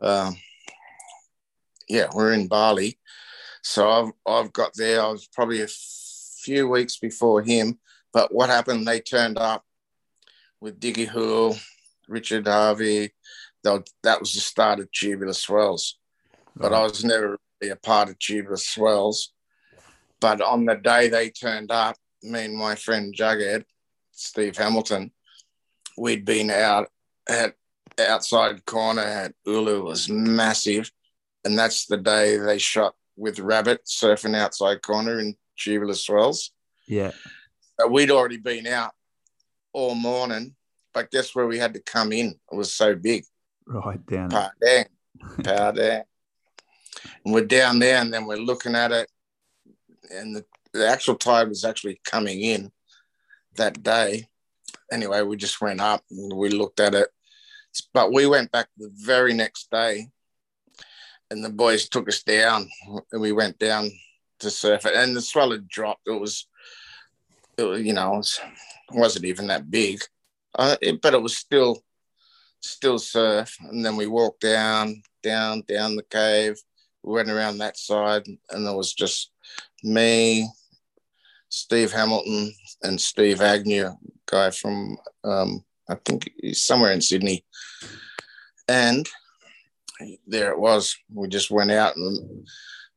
um, 0.00 0.36
yeah, 1.88 2.08
we're 2.14 2.32
in 2.32 2.48
Bali. 2.48 2.98
So 3.62 3.88
I've 3.88 4.12
I've 4.26 4.52
got 4.52 4.72
there. 4.74 5.02
I 5.02 5.08
was 5.08 5.26
probably 5.26 5.62
a 5.62 5.68
few 5.68 6.68
weeks 6.68 6.98
before 6.98 7.42
him. 7.42 7.78
But 8.12 8.32
what 8.32 8.50
happened? 8.50 8.86
They 8.86 9.00
turned 9.00 9.38
up 9.38 9.64
with 10.60 10.78
Dicky 10.78 11.06
Hoole, 11.06 11.56
Richard 12.08 12.46
Harvey. 12.46 13.12
That 13.64 14.20
was 14.20 14.34
the 14.34 14.40
start 14.40 14.80
of 14.80 14.92
Tubular 14.92 15.32
Swells. 15.32 15.98
But 16.54 16.72
I 16.72 16.82
was 16.82 17.04
never 17.04 17.38
really 17.60 17.72
a 17.72 17.76
part 17.76 18.10
of 18.10 18.18
Tubular 18.18 18.58
Swells. 18.58 19.32
But 20.20 20.40
on 20.40 20.64
the 20.64 20.76
day 20.76 21.08
they 21.08 21.30
turned 21.30 21.70
up, 21.70 21.96
me 22.22 22.44
and 22.44 22.56
my 22.56 22.74
friend 22.74 23.14
Jughead, 23.14 23.64
Steve 24.12 24.56
Hamilton, 24.56 25.10
we'd 25.96 26.24
been 26.24 26.50
out 26.50 26.88
at 27.28 27.54
outside 27.98 28.64
corner 28.64 29.02
at 29.02 29.34
Ulu 29.46 29.84
was 29.84 30.08
massive. 30.08 30.90
And 31.44 31.58
that's 31.58 31.86
the 31.86 31.96
day 31.96 32.38
they 32.38 32.58
shot 32.58 32.94
with 33.16 33.38
Rabbit 33.38 33.84
surfing 33.84 34.36
outside 34.36 34.82
corner 34.82 35.20
in 35.20 35.36
Tubular 35.58 35.94
Swells. 35.94 36.52
Yeah. 36.88 37.12
We'd 37.88 38.10
already 38.10 38.38
been 38.38 38.66
out 38.66 38.92
all 39.72 39.94
morning, 39.94 40.54
but 40.92 41.10
guess 41.10 41.34
where 41.34 41.46
we 41.46 41.58
had 41.58 41.74
to 41.74 41.80
come 41.80 42.12
in? 42.12 42.28
It 42.50 42.56
was 42.56 42.74
so 42.74 42.94
big. 42.94 43.24
Right 43.66 44.04
down. 44.06 44.26
it. 44.26 44.30
Padang, 44.30 44.86
Padang. 45.42 46.02
And 47.24 47.34
we're 47.34 47.44
down 47.44 47.78
there, 47.78 48.00
and 48.00 48.12
then 48.12 48.26
we're 48.26 48.36
looking 48.36 48.74
at 48.74 48.92
it, 48.92 49.10
and 50.10 50.36
the, 50.36 50.44
the 50.72 50.86
actual 50.86 51.16
tide 51.16 51.48
was 51.48 51.64
actually 51.64 52.00
coming 52.04 52.40
in 52.40 52.70
that 53.56 53.82
day. 53.82 54.28
Anyway, 54.92 55.22
we 55.22 55.36
just 55.36 55.60
went 55.60 55.80
up 55.80 56.02
and 56.10 56.32
we 56.32 56.50
looked 56.50 56.80
at 56.80 56.94
it, 56.94 57.08
but 57.92 58.12
we 58.12 58.26
went 58.26 58.50
back 58.52 58.68
the 58.76 58.90
very 58.94 59.34
next 59.34 59.70
day, 59.70 60.08
and 61.30 61.44
the 61.44 61.50
boys 61.50 61.88
took 61.88 62.08
us 62.08 62.22
down, 62.22 62.68
and 63.12 63.20
we 63.20 63.32
went 63.32 63.58
down 63.58 63.90
to 64.40 64.50
surf 64.50 64.86
it, 64.86 64.94
and 64.94 65.16
the 65.16 65.20
swell 65.20 65.50
had 65.52 65.68
dropped. 65.68 66.06
It 66.06 66.20
was, 66.20 66.46
it 67.56 67.64
was 67.64 67.82
you 67.82 67.92
know, 67.92 68.14
it, 68.14 68.16
was, 68.18 68.40
it 68.92 68.98
wasn't 68.98 69.24
even 69.24 69.46
that 69.48 69.70
big, 69.70 70.02
uh, 70.58 70.76
it, 70.80 71.00
but 71.00 71.14
it 71.14 71.22
was 71.22 71.36
still 71.36 71.82
still 72.64 72.98
surf. 72.98 73.56
And 73.60 73.84
then 73.84 73.96
we 73.96 74.06
walked 74.06 74.40
down, 74.40 75.02
down, 75.22 75.62
down 75.68 75.96
the 75.96 76.02
cave. 76.04 76.56
We 77.02 77.14
went 77.14 77.30
around 77.30 77.58
that 77.58 77.76
side, 77.76 78.26
and 78.50 78.66
there 78.66 78.74
was 78.74 78.94
just 78.94 79.30
me, 79.82 80.48
Steve 81.50 81.92
Hamilton, 81.92 82.52
and 82.82 83.00
Steve 83.00 83.42
Agnew, 83.42 83.90
guy 84.26 84.50
from 84.50 84.96
um, 85.22 85.64
I 85.88 85.96
think 86.04 86.30
somewhere 86.52 86.92
in 86.92 87.00
Sydney. 87.00 87.44
And 88.68 89.08
there 90.26 90.50
it 90.52 90.58
was. 90.58 90.96
We 91.12 91.28
just 91.28 91.50
went 91.50 91.70
out, 91.70 91.96
and 91.96 92.46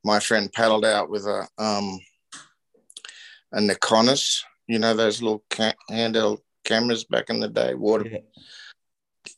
my 0.04 0.20
friend 0.20 0.52
paddled 0.52 0.86
out 0.86 1.10
with 1.10 1.26
a 1.26 1.48
um, 1.58 2.00
a 3.52 3.60
Nikonos, 3.60 4.42
you 4.68 4.80
know 4.80 4.94
those 4.94 5.22
little 5.22 5.44
ca- 5.50 5.74
handheld 5.92 6.40
cameras 6.66 7.04
back 7.04 7.30
in 7.30 7.40
the 7.40 7.48
day, 7.50 7.74
water 7.76 8.08
Yeah. 8.10 8.20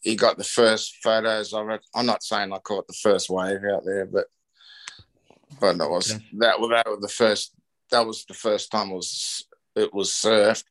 he 0.01 0.15
got 0.15 0.37
the 0.37 0.43
first 0.43 0.97
photos 1.03 1.53
of 1.53 1.69
it. 1.69 1.81
I'm 1.95 2.05
not 2.05 2.23
saying 2.23 2.53
I 2.53 2.59
caught 2.59 2.87
the 2.87 2.93
first 2.93 3.29
wave 3.29 3.63
out 3.71 3.83
there, 3.85 4.05
but 4.05 4.25
but 5.59 5.77
that 5.77 5.89
was 5.89 6.11
Okay. 6.13 6.25
that 6.39 6.59
was 6.59 6.69
that 6.69 6.87
was 6.89 6.99
the 7.01 7.07
first 7.09 7.53
that 7.91 8.05
was 8.05 8.25
the 8.25 8.33
first 8.35 8.71
time 8.71 8.91
it 8.91 8.95
was 8.95 9.45
it 9.75 9.93
was 9.93 10.11
surfed. 10.11 10.63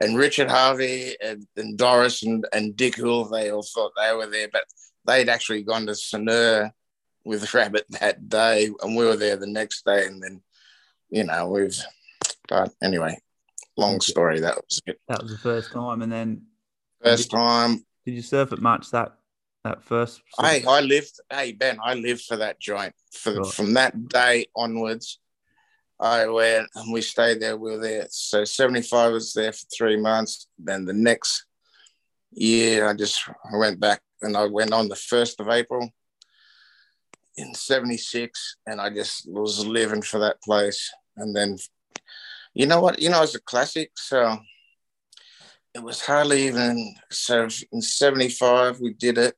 And 0.00 0.16
Richard 0.16 0.50
Harvey 0.50 1.16
and, 1.22 1.46
and 1.56 1.78
Doris 1.78 2.22
and, 2.22 2.46
and 2.52 2.76
Dick 2.76 2.96
Hoole, 2.96 3.26
they 3.26 3.50
all 3.50 3.62
thought 3.62 3.92
they 3.96 4.14
were 4.14 4.26
there, 4.26 4.48
but 4.52 4.64
they'd 5.06 5.28
actually 5.28 5.62
gone 5.62 5.86
to 5.86 5.92
Sanur 5.92 6.70
with 7.24 7.54
Rabbit 7.54 7.86
that 8.00 8.28
day, 8.28 8.70
and 8.82 8.96
we 8.96 9.04
were 9.04 9.16
there 9.16 9.36
the 9.36 9.46
next 9.46 9.84
day. 9.84 10.06
And 10.06 10.22
then, 10.22 10.42
you 11.10 11.24
know, 11.24 11.48
we've 11.48 11.78
but 12.48 12.72
anyway, 12.82 13.18
long 13.76 14.00
story. 14.00 14.40
That 14.40 14.56
was 14.56 14.82
it. 14.86 15.00
That 15.08 15.22
was 15.22 15.32
the 15.32 15.38
first 15.38 15.72
time, 15.72 16.02
and 16.02 16.12
then 16.12 16.42
First 17.02 17.30
time 17.30 17.84
did 18.06 18.14
you 18.14 18.22
surf 18.22 18.52
it 18.52 18.60
much 18.62 18.90
that 18.92 19.18
that 19.62 19.82
first? 19.82 20.22
Hey, 20.40 20.64
I 20.66 20.80
lived. 20.80 21.20
Hey 21.30 21.52
Ben, 21.52 21.78
I 21.82 21.94
lived 21.94 22.22
for 22.22 22.36
that 22.36 22.60
joint. 22.60 22.94
For 23.12 23.34
Right. 23.34 23.52
from 23.52 23.74
that 23.74 24.08
day 24.08 24.46
onwards, 24.56 25.20
I 26.00 26.26
went 26.26 26.68
and 26.74 26.92
we 26.92 27.00
stayed 27.00 27.40
there. 27.40 27.56
We 27.56 27.72
were 27.72 27.78
there. 27.78 28.06
So 28.10 28.44
seventy 28.44 28.82
five 28.82 29.12
was 29.12 29.32
there 29.32 29.52
for 29.52 29.66
three 29.76 29.96
months. 29.96 30.48
Then 30.58 30.84
the 30.84 30.92
next 30.92 31.44
year, 32.32 32.88
I 32.88 32.94
just 32.94 33.28
I 33.28 33.56
went 33.56 33.80
back 33.80 34.00
and 34.22 34.36
I 34.36 34.46
went 34.46 34.72
on 34.72 34.88
the 34.88 34.96
first 34.96 35.40
of 35.40 35.48
April 35.48 35.88
in 37.36 37.54
seventy 37.54 37.96
six, 37.96 38.56
and 38.66 38.80
I 38.80 38.90
just 38.90 39.30
was 39.30 39.66
living 39.66 40.02
for 40.02 40.18
that 40.20 40.42
place. 40.42 40.92
And 41.16 41.34
then, 41.34 41.58
you 42.54 42.66
know 42.66 42.80
what? 42.80 43.00
You 43.00 43.10
know, 43.10 43.22
it's 43.22 43.36
a 43.36 43.40
classic. 43.40 43.92
So 43.94 44.38
it 45.74 45.82
was 45.82 46.00
hardly 46.00 46.46
even 46.46 46.94
so 47.10 47.48
in 47.72 47.82
75 47.82 48.80
we 48.80 48.94
did 48.94 49.18
it 49.18 49.34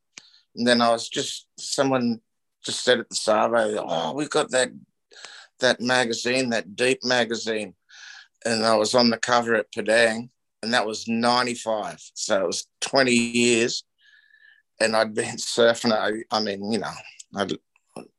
and 0.54 0.66
then 0.66 0.80
i 0.80 0.90
was 0.90 1.08
just 1.08 1.48
someone 1.58 2.20
just 2.64 2.84
said 2.84 3.00
at 3.00 3.08
the 3.08 3.16
survey 3.16 3.76
oh 3.78 4.12
we've 4.12 4.30
got 4.30 4.50
that 4.50 4.70
that 5.60 5.80
magazine 5.80 6.50
that 6.50 6.76
deep 6.76 7.02
magazine 7.04 7.74
and 8.44 8.64
i 8.64 8.74
was 8.76 8.94
on 8.94 9.10
the 9.10 9.16
cover 9.18 9.54
at 9.54 9.70
padang 9.72 10.28
and 10.62 10.72
that 10.74 10.86
was 10.86 11.06
95 11.08 11.98
so 12.14 12.42
it 12.42 12.46
was 12.46 12.66
20 12.80 13.12
years 13.12 13.84
and 14.80 14.94
i'd 14.96 15.14
been 15.14 15.36
surfing 15.36 15.92
i, 15.92 16.22
I 16.36 16.40
mean 16.40 16.72
you 16.72 16.78
know 16.78 16.92
i'd 17.36 17.52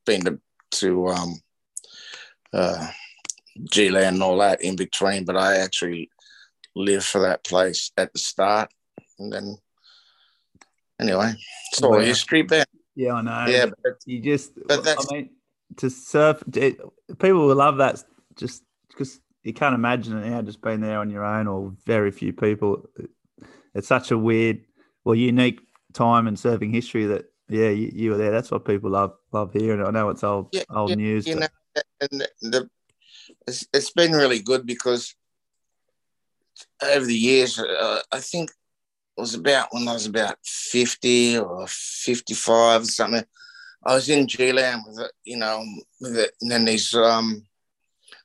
been 0.05 0.21
to, 0.25 0.39
to 0.71 1.07
um 1.07 1.33
uh 2.53 2.87
G-Land 3.71 4.15
and 4.17 4.23
all 4.23 4.37
that 4.37 4.61
in 4.61 4.75
between, 4.75 5.25
but 5.25 5.35
I 5.35 5.57
actually 5.57 6.11
lived 6.75 7.05
for 7.05 7.21
that 7.21 7.43
place 7.43 7.91
at 7.97 8.13
the 8.13 8.19
start. 8.19 8.69
And 9.17 9.33
then, 9.33 9.57
anyway, 11.01 11.33
it's 11.71 11.81
all 11.81 11.93
Wow. 11.93 11.99
history, 11.99 12.43
Ben. 12.43 12.65
yeah, 12.95 13.13
I 13.13 13.21
know. 13.21 13.51
Yeah, 13.51 13.65
but 13.83 13.97
you 14.05 14.19
just. 14.21 14.51
but 14.67 14.83
that's- 14.83 15.07
I 15.09 15.13
mean, 15.13 15.29
to 15.77 15.89
surf, 15.89 16.43
it, 16.55 16.79
people 17.19 17.45
will 17.47 17.55
love 17.55 17.77
that 17.77 18.03
just 18.35 18.63
because 18.87 19.19
you 19.43 19.53
can't 19.53 19.75
imagine 19.75 20.17
it 20.17 20.29
now, 20.29 20.41
just 20.41 20.61
being 20.61 20.81
there 20.81 20.99
on 20.99 21.09
your 21.09 21.23
own 21.23 21.47
or 21.47 21.73
very 21.85 22.11
few 22.11 22.33
people. 22.33 22.89
It's 23.75 23.87
such 23.87 24.11
a 24.11 24.17
weird, 24.17 24.65
well, 25.03 25.15
unique 25.15 25.61
time 25.93 26.27
in 26.27 26.35
surfing 26.35 26.73
history 26.73 27.05
that 27.05 27.25
yeah, 27.49 27.69
you, 27.69 27.91
you 27.93 28.11
were 28.11 28.17
there. 28.17 28.31
That's 28.31 28.51
what 28.51 28.65
people 28.65 28.89
love 28.89 29.13
love 29.31 29.53
hearing. 29.53 29.85
I 29.85 29.91
know 29.91 30.09
it's 30.09 30.23
old 30.23 30.49
Yeah, 30.51 30.63
old 30.69 30.91
yeah, 30.91 30.95
news. 30.95 31.27
you 31.27 31.35
but- 31.35 31.51
know, 31.75 31.81
and 32.11 32.27
the, 32.41 32.69
it's, 33.47 33.67
it's 33.73 33.91
been 33.91 34.13
really 34.13 34.39
good 34.39 34.65
because 34.65 35.15
over 36.81 37.05
the 37.05 37.15
years, 37.15 37.59
uh, 37.59 38.01
I 38.11 38.19
think 38.19 38.49
it 38.49 39.21
was 39.21 39.33
about 39.35 39.69
when 39.71 39.87
I 39.87 39.93
was 39.93 40.05
about 40.05 40.37
50 40.43 41.39
or 41.39 41.65
55 41.67 42.81
or 42.81 42.85
something. 42.85 43.23
I 43.85 43.95
was 43.95 44.09
in 44.09 44.27
G-Land 44.27 44.83
with 44.87 44.99
it, 44.99 45.11
you 45.23 45.37
know, 45.37 45.63
with 46.01 46.17
it, 46.17 46.31
and 46.41 46.51
then 46.51 46.65
these, 46.65 46.93
um, 46.93 47.45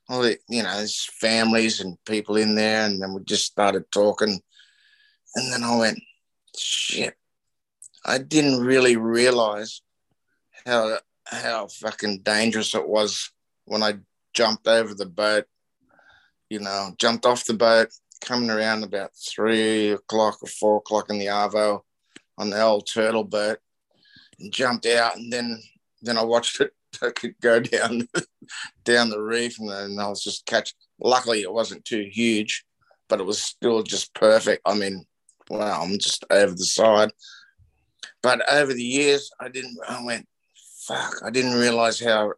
all 0.09 0.23
the, 0.23 0.39
you 0.49 0.63
know, 0.63 0.77
there's 0.77 1.05
families 1.21 1.81
and 1.81 1.97
people 2.05 2.37
in 2.37 2.55
there, 2.55 2.87
and 2.87 3.01
then 3.01 3.15
we 3.15 3.23
just 3.25 3.47
started 3.47 3.85
talking, 3.93 4.41
and 5.35 5.53
then 5.53 5.63
I 5.63 5.77
went, 5.77 6.01
shit, 6.57 7.15
I 8.05 8.19
didn't 8.19 8.61
really 8.61 8.97
realize 8.97 9.83
how 10.67 10.99
how 11.25 11.69
fucking 11.69 12.21
dangerous 12.23 12.75
it 12.75 12.87
was 12.87 13.31
when 13.65 13.83
I 13.83 13.95
jumped 14.35 14.67
over 14.67 14.95
the 14.95 15.07
boat. 15.07 15.47
You 16.51 16.59
know, 16.61 16.95
jumped 16.99 17.25
off 17.25 17.47
the 17.47 17.55
boat, 17.55 17.89
coming 18.21 18.51
around 18.51 18.85
about 18.85 19.13
three 19.17 19.91
o'clock 19.91 20.39
or 20.43 20.49
four 20.49 20.77
o'clock 20.79 21.11
in 21.11 21.19
the 21.19 21.27
Arvo 21.27 21.81
on 22.37 22.51
the 22.51 22.61
old 22.61 22.87
turtle 22.87 23.25
boat, 23.25 23.59
and 24.39 24.53
jumped 24.53 24.87
out, 24.87 25.17
and 25.17 25.33
then 25.33 25.61
then 26.03 26.19
I 26.19 26.25
watched 26.25 26.61
it 26.61 26.73
go 27.41 27.61
down 27.61 28.09
down 28.85 29.11
the 29.11 29.21
reef, 29.21 29.59
and 29.59 29.71
then 29.71 29.99
I 29.99 30.09
was 30.09 30.23
just 30.23 30.47
catch. 30.47 30.75
Luckily, 31.01 31.43
it 31.43 31.53
wasn't 31.53 31.85
too 31.85 32.09
huge, 32.11 32.65
but 33.09 33.21
it 33.21 33.27
was 33.27 33.43
still 33.43 33.83
just 33.83 34.15
perfect. 34.15 34.63
I 34.67 34.75
mean, 34.75 35.05
wow, 35.49 35.83
I'm 35.83 35.99
just 35.99 36.25
over 36.31 36.53
the 36.53 36.65
side. 36.65 37.11
But 38.23 38.41
over 38.53 38.73
the 38.73 38.83
years, 38.83 39.31
I 39.41 39.49
didn't. 39.49 39.77
I 39.89 40.05
went, 40.05 40.27
fuck. 40.87 41.15
I 41.25 41.31
didn't 41.31 41.59
realize 41.59 42.01
how 42.01 42.33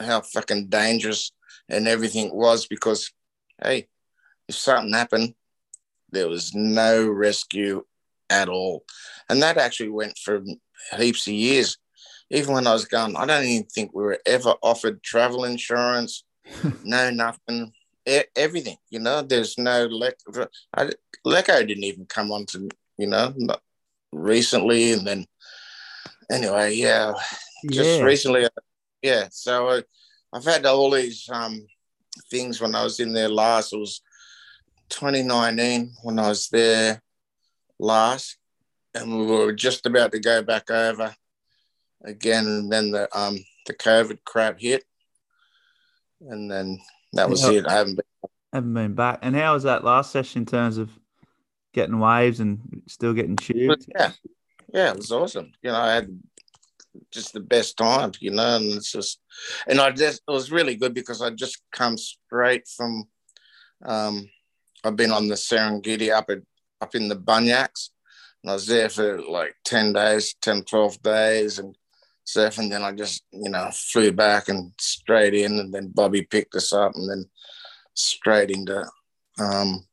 how 0.00 0.20
fucking 0.20 0.68
dangerous 0.68 1.32
and 1.68 1.86
everything 1.86 2.34
was 2.34 2.66
because, 2.66 3.12
hey, 3.62 3.86
if 4.48 4.56
something 4.56 4.92
happened, 4.92 5.34
there 6.10 6.28
was 6.28 6.54
no 6.54 7.08
rescue 7.08 7.84
at 8.30 8.48
all, 8.48 8.84
and 9.28 9.42
that 9.42 9.58
actually 9.58 9.90
went 9.90 10.16
for 10.18 10.42
heaps 10.96 11.26
of 11.26 11.32
years. 11.34 11.78
Even 12.30 12.54
when 12.54 12.66
I 12.66 12.72
was 12.72 12.86
going, 12.86 13.16
I 13.16 13.26
don't 13.26 13.44
even 13.44 13.66
think 13.66 13.94
we 13.94 14.02
were 14.02 14.18
ever 14.26 14.54
offered 14.62 15.02
travel 15.02 15.44
insurance. 15.44 16.24
no, 16.84 17.10
nothing. 17.10 17.72
E- 18.06 18.22
everything, 18.34 18.76
you 18.90 18.98
know. 18.98 19.22
There's 19.22 19.56
no 19.58 19.88
lec. 19.88 20.12
I, 20.76 20.90
Leco 21.26 21.66
didn't 21.66 21.84
even 21.84 22.06
come 22.06 22.32
on 22.32 22.46
to, 22.46 22.68
you 22.98 23.06
know, 23.06 23.32
not 23.36 23.60
recently, 24.12 24.92
and 24.92 25.06
then 25.06 25.26
anyway, 26.30 26.74
yeah, 26.74 27.12
just 27.70 27.98
yeah. 27.98 28.04
recently, 28.04 28.44
uh, 28.44 28.48
yeah. 29.02 29.28
So 29.30 29.68
uh, 29.68 29.82
I've 30.32 30.44
had 30.44 30.66
all 30.66 30.90
these 30.90 31.28
um, 31.32 31.66
things 32.30 32.60
when 32.60 32.74
I 32.74 32.84
was 32.84 33.00
in 33.00 33.12
there 33.12 33.28
last. 33.28 33.72
It 33.72 33.78
was 33.78 34.00
2019 34.90 35.92
when 36.02 36.18
I 36.18 36.28
was 36.28 36.48
there 36.48 37.02
last, 37.78 38.38
and 38.94 39.18
we 39.18 39.26
were 39.26 39.52
just 39.52 39.86
about 39.86 40.12
to 40.12 40.20
go 40.20 40.42
back 40.42 40.70
over 40.70 41.14
again, 42.04 42.46
and 42.46 42.72
then 42.72 42.90
the 42.90 43.08
um, 43.18 43.38
the 43.66 43.74
COVID 43.74 44.18
crap 44.24 44.60
hit, 44.60 44.84
and 46.20 46.50
then 46.50 46.80
that 47.12 47.28
was 47.28 47.42
Yeah. 47.42 47.58
it. 47.60 47.66
I 47.66 47.72
haven't 47.72 47.96
been. 47.96 48.30
haven't 48.52 48.74
been 48.74 48.94
back. 48.94 49.18
And 49.22 49.34
how 49.34 49.54
was 49.54 49.64
that 49.64 49.84
last 49.84 50.12
session 50.12 50.42
in 50.42 50.46
terms 50.46 50.78
of 50.78 50.90
getting 51.72 51.98
waves 51.98 52.40
and 52.40 52.82
still 52.86 53.12
getting 53.12 53.36
tubed? 53.36 53.86
yeah, 53.96 54.12
yeah, 54.72 54.90
it 54.90 54.96
was 54.96 55.10
awesome. 55.10 55.52
You 55.62 55.72
know, 55.72 55.80
I 55.80 55.94
had 55.94 56.20
just 57.10 57.32
the 57.32 57.40
best 57.40 57.76
time, 57.76 58.12
you 58.20 58.30
know, 58.30 58.56
and 58.56 58.72
it's 58.74 58.92
just, 58.92 59.18
and 59.66 59.80
I 59.80 59.90
just, 59.90 60.22
it 60.28 60.30
was 60.32 60.52
really 60.52 60.76
good 60.76 60.94
because 60.94 61.20
I 61.20 61.30
just 61.30 61.60
come 61.72 61.98
straight 61.98 62.68
from, 62.68 63.08
um, 63.84 64.28
I've 64.84 64.94
been 64.96 65.10
on 65.10 65.26
the 65.26 65.34
Serengeti 65.34 66.12
up 66.12 66.30
at, 66.30 66.38
up 66.80 66.94
in 66.94 67.08
the 67.08 67.16
Banyaks, 67.16 67.88
and 68.44 68.50
I 68.50 68.54
was 68.54 68.66
there 68.66 68.90
for 68.90 69.22
like 69.22 69.56
10 69.64 69.94
days, 69.94 70.34
10, 70.42 70.64
12 70.64 71.02
days, 71.02 71.58
and 71.58 71.74
surfing. 72.26 72.68
Then 72.68 72.82
I 72.82 72.92
just, 72.92 73.24
you 73.32 73.48
know, 73.48 73.70
flew 73.72 74.12
back 74.12 74.50
and 74.50 74.70
straight 74.78 75.32
in, 75.32 75.58
and 75.58 75.72
then 75.72 75.92
Bobby 75.94 76.22
picked 76.22 76.54
us 76.54 76.70
up, 76.70 76.92
and 76.94 77.08
then 77.08 77.24
straight 77.94 78.50
into, 78.50 78.84
um, 79.40 79.86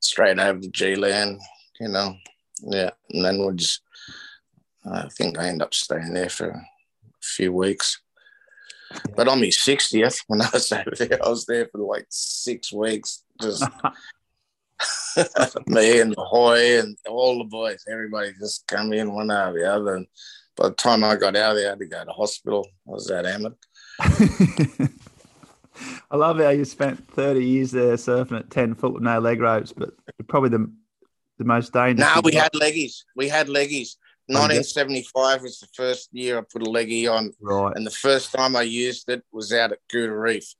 straight 0.00 0.38
over 0.38 0.58
to 0.58 0.70
G 0.70 0.94
Land, 0.96 1.38
you 1.78 1.88
know, 1.88 2.16
yeah, 2.62 2.90
and 3.10 3.24
then 3.24 3.38
we'll 3.38 3.52
just. 3.52 3.82
I 4.90 5.06
think 5.10 5.38
I 5.38 5.48
end 5.48 5.60
up 5.60 5.74
staying 5.74 6.14
there 6.14 6.30
for 6.30 6.48
a 6.48 6.62
few 7.20 7.52
weeks. 7.52 8.00
But 9.14 9.28
on 9.28 9.42
my 9.42 9.50
sixtieth, 9.50 10.20
when 10.28 10.40
I 10.40 10.48
was 10.50 10.72
over 10.72 10.92
there, 10.96 11.22
I 11.22 11.28
was 11.28 11.44
there 11.44 11.68
for 11.70 11.78
like 11.82 12.06
six 12.08 12.72
weeks. 12.72 13.22
Just 13.42 13.68
me 15.66 16.00
and 16.00 16.12
the 16.12 16.24
Hoy 16.24 16.78
and 16.78 16.96
all 17.08 17.38
the 17.38 17.44
boys, 17.44 17.84
everybody 17.90 18.32
just 18.38 18.66
come 18.66 18.92
in 18.92 19.12
one 19.12 19.30
after 19.30 19.58
the 19.58 19.72
other. 19.72 19.94
And 19.96 20.06
by 20.56 20.68
the 20.68 20.74
time 20.74 21.04
I 21.04 21.16
got 21.16 21.36
out 21.36 21.52
of 21.52 21.56
there, 21.56 21.66
I 21.66 21.70
had 21.70 21.78
to 21.80 21.86
go 21.86 22.04
to 22.04 22.10
hospital. 22.10 22.66
I 22.86 22.90
was 22.90 23.06
that 23.06 23.24
hammered. 23.24 23.54
I 26.10 26.16
love 26.16 26.38
how 26.38 26.50
you 26.50 26.64
spent 26.64 27.06
30 27.12 27.44
years 27.44 27.70
there 27.70 27.94
surfing 27.94 28.38
at 28.38 28.50
10 28.50 28.74
foot 28.74 28.94
with 28.94 29.02
no 29.02 29.18
leg 29.18 29.40
ropes, 29.40 29.72
but 29.72 29.90
probably 30.26 30.50
the 30.50 30.72
the 31.38 31.44
most 31.44 31.72
dangerous. 31.72 32.14
No, 32.14 32.20
we 32.22 32.34
had 32.34 32.52
leggies. 32.52 33.04
We 33.14 33.28
had 33.28 33.46
leggies. 33.46 33.96
Oh, 34.30 34.42
you 34.42 34.48
did? 34.48 34.58
1975 34.58 35.42
was 35.42 35.60
the 35.60 35.68
first 35.72 36.08
year 36.12 36.38
I 36.38 36.42
put 36.42 36.66
a 36.66 36.70
leggy 36.70 37.06
on, 37.06 37.32
Right, 37.40 37.74
and 37.74 37.86
the 37.86 37.90
first 37.90 38.32
time 38.32 38.56
I 38.56 38.62
used 38.62 39.08
it 39.08 39.22
was 39.32 39.52
out 39.52 39.72
at 39.72 39.78
Gouda 39.88 40.14
Reef. 40.14 40.52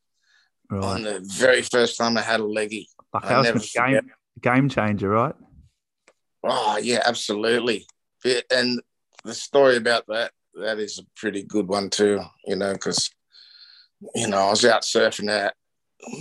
On 0.70 1.02
the 1.02 1.20
very 1.22 1.62
first 1.62 1.96
time 1.96 2.16
I 2.16 2.22
had 2.22 2.40
a 2.40 2.44
leggy. 2.44 2.88
I'll 3.12 3.42
that 3.42 3.54
was 3.54 3.74
a 3.74 3.78
game, 3.78 4.10
game 4.40 4.68
changer, 4.68 5.08
right? 5.08 5.34
Oh 6.44 6.78
yeah, 6.78 7.02
absolutely. 7.04 7.86
And 8.50 8.80
the 9.24 9.34
story 9.34 9.76
about 9.76 10.06
that 10.08 10.32
that 10.54 10.78
is 10.78 10.98
a 10.98 11.06
pretty 11.16 11.42
good 11.42 11.68
one 11.68 11.90
too. 11.90 12.20
You 12.46 12.56
know, 12.56 12.72
because 12.72 13.10
you 14.14 14.28
know 14.28 14.38
I 14.38 14.50
was 14.50 14.64
out 14.64 14.82
surfing 14.82 15.30
at 15.30 15.54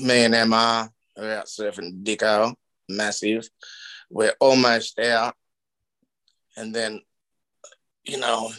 me 0.01 0.23
and 0.25 0.33
MR 0.33 0.89
were 1.15 1.33
out 1.33 1.47
surfing 1.47 2.03
Dicko, 2.03 2.55
massive. 2.89 3.47
We're 4.09 4.35
almost 4.39 4.99
out, 4.99 5.35
and 6.55 6.73
then 6.73 7.01
you 8.05 8.17
know, 8.17 8.51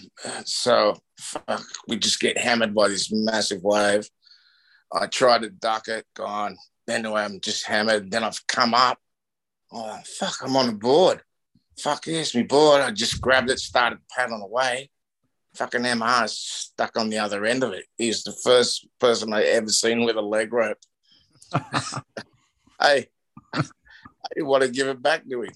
so 0.45 0.99
fuck, 1.19 1.64
we 1.87 1.97
just 1.97 2.21
get 2.21 2.37
hammered 2.37 2.75
by 2.75 2.88
this 2.88 3.11
massive 3.11 3.62
wave. 3.62 4.09
I 4.93 5.07
try 5.07 5.38
to 5.38 5.51
duck 5.51 5.88
it, 5.88 6.07
gone. 6.14 6.57
Anyway, 6.88 7.22
I'm 7.22 7.40
just 7.40 7.66
hammered. 7.66 8.11
Then 8.11 8.24
I've 8.24 8.46
come 8.46 8.74
up. 8.74 8.98
Oh 9.72 9.98
fuck, 10.18 10.38
I'm 10.42 10.57
on 10.57 10.70
a 10.70 10.72
board 10.72 11.22
fuck 11.79 12.07
yes, 12.07 12.35
me 12.35 12.42
board. 12.42 12.81
I 12.81 12.90
just 12.90 13.20
grabbed 13.20 13.51
it, 13.51 13.59
started 13.59 14.01
paddling 14.14 14.42
away. 14.42 14.90
Fucking 15.55 15.83
MR 15.83 16.29
stuck 16.29 16.96
on 16.98 17.09
the 17.09 17.18
other 17.18 17.44
end 17.44 17.64
of 17.64 17.72
it. 17.72 17.85
He's 17.96 18.22
the 18.22 18.33
first 18.33 18.87
person 19.01 19.33
I 19.33 19.44
ever 19.44 19.68
seen 19.68 20.05
with 20.05 20.16
a 20.16 20.22
leg 20.22 20.53
rope. 20.53 20.79
hey, 22.81 23.07
I 23.55 23.62
didn't 24.35 24.46
want 24.46 24.64
to 24.64 24.70
give 24.70 24.88
it 24.88 25.03
back 25.03 25.29
to 25.29 25.42
him. 25.42 25.53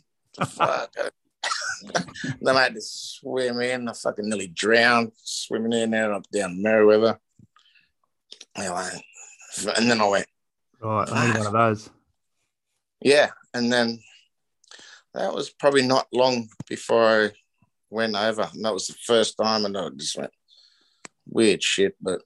Fuck. 0.46 0.94
then 2.40 2.56
I 2.56 2.62
had 2.62 2.74
to 2.74 2.80
swim 2.80 3.60
in. 3.60 3.88
I 3.88 3.92
fucking 3.92 4.28
nearly 4.28 4.48
drowned 4.48 5.12
swimming 5.16 5.72
in 5.72 5.90
there 5.90 6.12
up 6.12 6.28
down 6.30 6.62
Merewether. 6.64 7.18
Anyway, 8.56 9.04
and 9.76 9.90
then 9.90 10.00
I 10.00 10.08
went, 10.08 10.26
Right, 10.82 11.08
I 11.12 11.26
need 11.28 11.38
one 11.38 11.46
of 11.46 11.52
those. 11.52 11.90
yeah. 13.00 13.30
And 13.54 13.72
then 13.72 14.00
that 15.14 15.32
was 15.32 15.50
probably 15.50 15.82
not 15.86 16.06
long 16.12 16.48
before 16.68 17.04
I 17.26 17.30
went 17.90 18.16
over. 18.16 18.48
And 18.52 18.64
that 18.64 18.72
was 18.74 18.86
the 18.88 18.94
first 18.94 19.36
time, 19.36 19.64
and 19.64 19.76
I 19.76 19.88
just 19.90 20.16
went 20.16 20.32
weird 21.28 21.62
shit, 21.62 21.94
but 22.00 22.22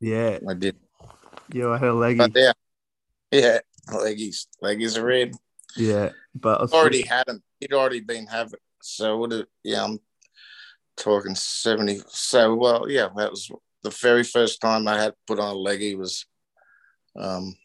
Yeah, 0.00 0.38
I 0.48 0.54
did. 0.54 0.76
yeah, 1.52 1.68
I 1.68 1.78
had 1.78 1.90
leggy. 1.92 2.18
But 2.18 2.32
yeah, 2.34 2.52
yeah, 3.32 3.58
leggies, 3.88 4.46
leggies 4.62 4.96
are 4.96 5.04
red. 5.04 5.32
yeah, 5.76 6.10
but 6.34 6.58
I 6.58 6.62
was 6.62 6.72
Already 6.72 7.02
had 7.02 7.26
them. 7.26 7.42
He'd 7.58 7.72
already 7.74 8.00
been 8.00 8.26
having. 8.26 8.54
it. 8.54 8.60
So 8.82 9.18
would 9.18 9.32
it? 9.32 9.48
Yeah, 9.64 9.84
I'm 9.84 9.98
talking 10.96 11.34
seventy. 11.34 12.00
So 12.08 12.54
well, 12.54 12.88
yeah, 12.88 13.08
that 13.16 13.30
was 13.30 13.50
the 13.82 13.90
very 13.90 14.22
first 14.24 14.60
time 14.60 14.88
I 14.88 15.02
had 15.02 15.14
put 15.26 15.38
on 15.40 15.48
a 15.54 15.58
leggy 15.58 15.96
was 15.96 16.24
um 17.16 17.56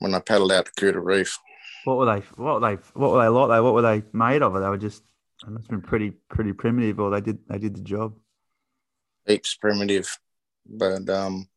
when 0.00 0.14
I 0.14 0.18
paddled 0.20 0.50
out 0.52 0.66
to 0.66 0.72
Cooter 0.72 1.02
Reef. 1.04 1.38
What 1.84 1.96
were 1.98 2.06
they? 2.06 2.20
What 2.36 2.60
were 2.60 2.68
they? 2.76 2.82
What 2.94 3.10
were 3.12 3.22
they 3.22 3.28
like? 3.28 3.48
They 3.50 3.60
what 3.60 3.74
were 3.74 3.82
they 3.82 4.02
made 4.12 4.42
of? 4.42 4.52
They 4.54 4.60
were 4.68 4.76
just. 4.76 5.02
They 5.46 5.50
must 5.52 5.64
have 5.64 5.70
been 5.70 5.88
pretty 5.88 6.10
pretty 6.28 6.52
primitive, 6.52 7.00
or 7.00 7.10
they 7.10 7.20
did 7.22 7.38
they 7.48 7.58
did 7.58 7.74
the 7.76 7.80
job. 7.80 8.14
Heaps 9.26 9.54
primitive. 9.54 10.18
but 10.66 11.08
um, 11.08 11.48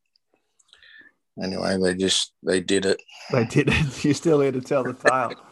anyway, 1.42 1.78
they 1.82 1.96
just 1.96 2.32
they 2.44 2.62
did 2.62 2.86
it. 2.86 3.02
They 3.32 3.46
did 3.46 3.70
it. 3.70 4.04
You're 4.06 4.14
still 4.14 4.40
here 4.42 4.52
to 4.52 4.62
tell 4.62 4.84
the 4.84 4.94
tale. 4.94 5.34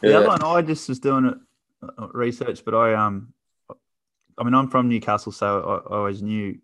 The 0.00 0.08
Yeah. 0.10 0.16
other 0.16 0.26
one, 0.28 0.42
I 0.42 0.62
just 0.62 0.88
was 0.88 0.98
doing 0.98 1.26
it 1.26 1.34
uh, 1.96 2.08
research, 2.12 2.64
but 2.64 2.74
I 2.74 2.94
um, 2.94 3.32
I 4.36 4.42
mean, 4.42 4.52
I'm 4.52 4.66
from 4.68 4.88
Newcastle, 4.88 5.30
so 5.30 5.60
I, 5.88 5.94
I 5.94 5.98
always 5.98 6.20
knew. 6.22 6.58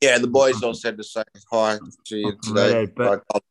Yeah, 0.00 0.16
the 0.16 0.26
boys 0.26 0.62
all 0.62 0.72
said 0.72 0.96
to 0.96 1.04
say 1.04 1.22
hi 1.52 1.76
to 2.06 2.16
you 2.16 2.32
today. 2.42 2.72
red, 2.72 2.94
but- 2.94 3.22
Like, 3.34 3.42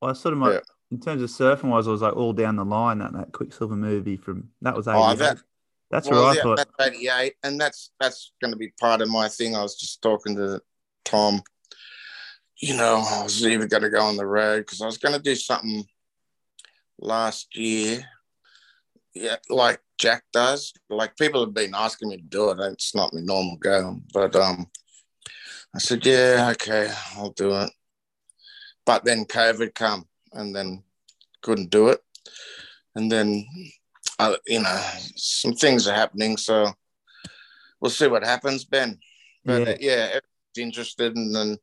I 0.00 0.12
sort 0.12 0.34
of 0.34 0.38
my 0.38 0.52
Yeah. 0.52 0.60
In 0.92 1.00
terms 1.00 1.22
of 1.22 1.30
surfing 1.30 1.70
wise, 1.70 1.88
I 1.88 1.90
was 1.90 2.02
like 2.02 2.14
all 2.14 2.34
down 2.34 2.56
the 2.56 2.66
line 2.66 2.98
that 2.98 3.14
that 3.14 3.32
Quiksilver 3.32 3.74
movie 3.74 4.18
from 4.18 4.50
that 4.60 4.76
was 4.76 4.86
Oh, 4.86 5.10
88. 5.12 5.18
that- 5.20 5.38
That's 5.90 6.08
well, 6.10 6.22
what 6.22 6.28
I 6.30 6.34
yeah, 6.34 6.42
thought. 6.42 6.56
that's 6.56 6.94
88, 6.94 7.34
and 7.42 7.58
that's 7.60 7.90
that's 7.98 8.32
going 8.42 8.50
to 8.52 8.58
be 8.58 8.72
part 8.78 9.00
of 9.00 9.08
my 9.08 9.28
thing. 9.28 9.56
I 9.56 9.62
was 9.62 9.74
just 9.76 10.02
talking 10.02 10.36
to 10.36 10.60
Tom. 11.06 11.42
You 12.58 12.76
know, 12.76 13.02
I 13.06 13.22
was 13.24 13.44
either 13.46 13.66
going 13.66 13.82
to 13.82 13.90
go 13.90 14.02
on 14.02 14.16
the 14.16 14.26
road 14.26 14.60
because 14.60 14.80
I 14.82 14.86
was 14.86 14.98
going 14.98 15.14
to 15.14 15.20
do 15.22 15.34
something 15.34 15.84
last 16.98 17.56
year. 17.56 18.04
Yeah, 19.14 19.36
like 19.48 19.80
Jack 19.98 20.24
does. 20.32 20.72
Like 20.90 21.16
people 21.16 21.44
have 21.44 21.54
been 21.54 21.74
asking 21.74 22.10
me 22.10 22.16
to 22.18 22.22
do 22.22 22.50
it. 22.50 22.58
It's 22.72 22.94
not 22.94 23.12
my 23.14 23.20
normal 23.20 23.56
go, 23.56 24.00
but 24.12 24.36
um, 24.36 24.66
I 25.74 25.78
said, 25.78 26.04
yeah, 26.04 26.50
okay, 26.52 26.92
I'll 27.16 27.30
do 27.30 27.54
it. 27.56 27.70
But 28.86 29.04
then 29.04 29.24
COVID 29.26 29.74
come, 29.74 30.06
and 30.34 30.54
then 30.54 30.82
couldn't 31.42 31.70
do 31.70 31.88
it, 31.88 32.00
and 32.94 33.10
then 33.10 33.46
uh, 34.18 34.36
you 34.46 34.60
know, 34.62 34.82
some 35.16 35.54
things 35.54 35.88
are 35.88 35.94
happening. 35.94 36.36
So 36.36 36.72
we'll 37.80 37.90
see 37.90 38.06
what 38.06 38.24
happens, 38.24 38.64
Ben. 38.64 38.98
But 39.44 39.60
Yeah. 39.60 39.68
yeah, 39.68 39.76
yeah 39.80 40.02
everyone's 40.06 40.58
interested, 40.58 41.16
and 41.16 41.34
then 41.34 41.58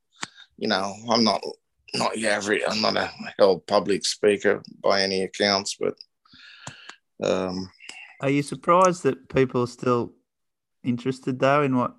you 0.58 0.68
know, 0.68 0.94
I'm 1.10 1.24
not 1.24 1.42
not 1.94 2.18
yeah, 2.18 2.32
every 2.32 2.66
I'm 2.66 2.82
not 2.82 2.98
a 2.98 3.12
hell 3.38 3.60
public 3.60 4.06
speaker 4.06 4.62
by 4.84 5.02
any 5.02 5.24
accounts, 5.24 5.78
but 5.80 5.96
um, 7.24 7.70
Are 8.22 8.30
you 8.30 8.42
surprised 8.44 9.04
that 9.04 9.30
people 9.30 9.64
are 9.64 9.68
still 9.68 10.14
interested 10.84 11.40
though 11.40 11.64
in 11.64 11.76
what, 11.76 11.96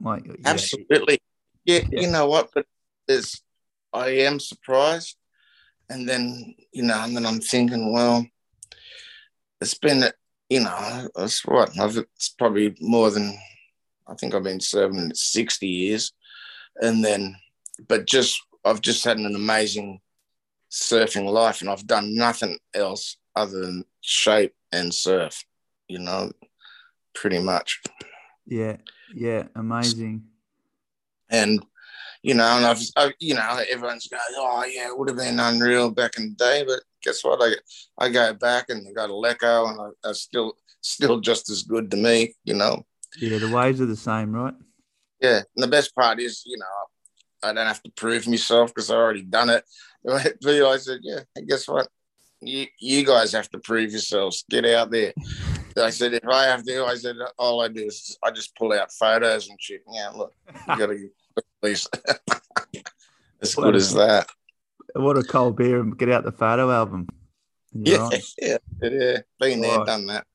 like, 0.00 0.26
yeah, 0.26 0.34
absolutely, 0.46 1.18
yeah, 1.64 1.80
Yeah. 1.90 2.00
you 2.00 2.08
know 2.08 2.26
what? 2.26 2.50
But 2.54 2.66
there's, 3.06 3.42
I 3.92 4.08
am 4.26 4.40
surprised, 4.40 5.16
and 5.90 6.08
then 6.08 6.54
you 6.72 6.82
know, 6.82 7.02
and 7.02 7.16
then 7.16 7.26
I'm 7.26 7.40
thinking, 7.40 7.92
well, 7.92 8.26
it's 9.60 9.74
been, 9.74 10.04
you 10.48 10.60
know, 10.60 11.08
it's 11.18 11.44
what 11.44 11.78
I've, 11.78 11.96
it's 11.96 12.28
probably 12.30 12.76
more 12.80 13.10
than 13.10 13.36
I 14.06 14.14
think 14.14 14.34
I've 14.34 14.42
been 14.42 14.60
serving 14.60 15.12
60 15.14 15.66
years, 15.66 16.12
and 16.76 17.04
then, 17.04 17.36
but 17.88 18.06
just 18.06 18.40
I've 18.64 18.80
just 18.80 19.04
had 19.04 19.18
an 19.18 19.34
amazing 19.34 20.00
surfing 20.70 21.30
life, 21.30 21.60
and 21.60 21.70
I've 21.70 21.86
done 21.86 22.14
nothing 22.14 22.58
else 22.74 23.16
other 23.34 23.60
than 23.60 23.84
shape 24.00 24.54
and 24.72 24.92
surf, 24.92 25.44
you 25.88 25.98
know, 25.98 26.32
pretty 27.14 27.38
much. 27.38 27.80
yeah, 28.46 28.76
yeah, 29.14 29.44
amazing. 29.54 30.24
and 31.30 31.64
you 32.22 32.34
know, 32.34 32.56
and 32.56 32.66
I've, 32.66 32.80
I, 32.96 33.12
you 33.20 33.34
know, 33.34 33.62
everyone's 33.70 34.08
going, 34.08 34.22
oh 34.36 34.64
yeah, 34.64 34.88
it 34.88 34.98
would 34.98 35.08
have 35.08 35.18
been 35.18 35.38
unreal 35.38 35.90
back 35.90 36.18
in 36.18 36.30
the 36.30 36.34
day, 36.34 36.64
but 36.66 36.80
guess 37.02 37.22
what? 37.22 37.40
I 37.42 37.54
I 38.04 38.08
go 38.10 38.34
back 38.34 38.66
and 38.68 38.86
I 38.88 38.92
got 38.92 39.10
a 39.10 39.12
Leco, 39.12 39.70
and 39.70 39.80
I, 39.80 40.08
I 40.08 40.12
still 40.12 40.54
still 40.80 41.20
just 41.20 41.50
as 41.50 41.62
good 41.62 41.90
to 41.90 41.96
me, 41.96 42.34
you 42.44 42.54
know. 42.54 42.84
Yeah, 43.20 43.38
the 43.38 43.48
waves 43.48 43.80
are 43.80 43.86
the 43.86 43.96
same, 43.96 44.32
right? 44.32 44.54
Yeah, 45.20 45.42
and 45.56 45.62
the 45.62 45.68
best 45.68 45.94
part 45.94 46.20
is, 46.20 46.42
you 46.46 46.58
know, 46.58 46.66
I 47.42 47.52
don't 47.52 47.66
have 47.66 47.82
to 47.82 47.90
prove 47.90 48.28
myself 48.28 48.70
because 48.74 48.90
I 48.90 48.96
already 48.96 49.22
done 49.22 49.50
it. 49.50 49.64
But 50.04 50.36
I 50.46 50.76
said, 50.78 51.00
yeah, 51.02 51.20
guess 51.46 51.66
what? 51.66 51.88
You 52.40 52.66
you 52.78 53.04
guys 53.04 53.32
have 53.32 53.50
to 53.50 53.58
prove 53.58 53.90
yourselves. 53.90 54.44
Get 54.48 54.64
out 54.64 54.90
there. 54.90 55.12
I 55.76 55.90
said, 55.90 56.14
if 56.14 56.26
I 56.26 56.44
have 56.44 56.64
to, 56.64 56.84
I 56.84 56.94
said, 56.94 57.16
all 57.36 57.60
I 57.60 57.68
do 57.68 57.84
is 57.84 58.16
I 58.22 58.30
just 58.30 58.54
pull 58.56 58.72
out 58.72 58.92
photos 58.92 59.48
and 59.48 59.60
shit. 59.60 59.82
Yeah, 59.92 60.10
look, 60.10 60.32
you 60.68 60.76
got 60.76 60.90
least 61.62 61.96
as 63.40 63.54
good 63.54 63.76
as 63.76 63.94
that. 63.94 64.28
What 64.94 65.18
a 65.18 65.22
cold 65.22 65.56
beer 65.56 65.80
and 65.80 65.96
get 65.96 66.08
out 66.10 66.24
the 66.24 66.32
photo 66.32 66.70
album. 66.70 67.08
Yeah, 67.72 68.08
yeah, 68.38 68.56
yeah. 68.82 69.18
Been 69.38 69.60
there, 69.60 69.78
Right. 69.78 69.86
done 69.86 70.06
that. 70.06 70.26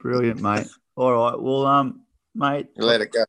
Brilliant, 0.00 0.40
mate. 0.40 0.66
All 0.96 1.12
right. 1.12 1.40
Well, 1.40 1.66
um, 1.66 2.02
mate, 2.34 2.68
You 2.76 2.84
let 2.84 3.00
it 3.00 3.12
go. 3.12 3.24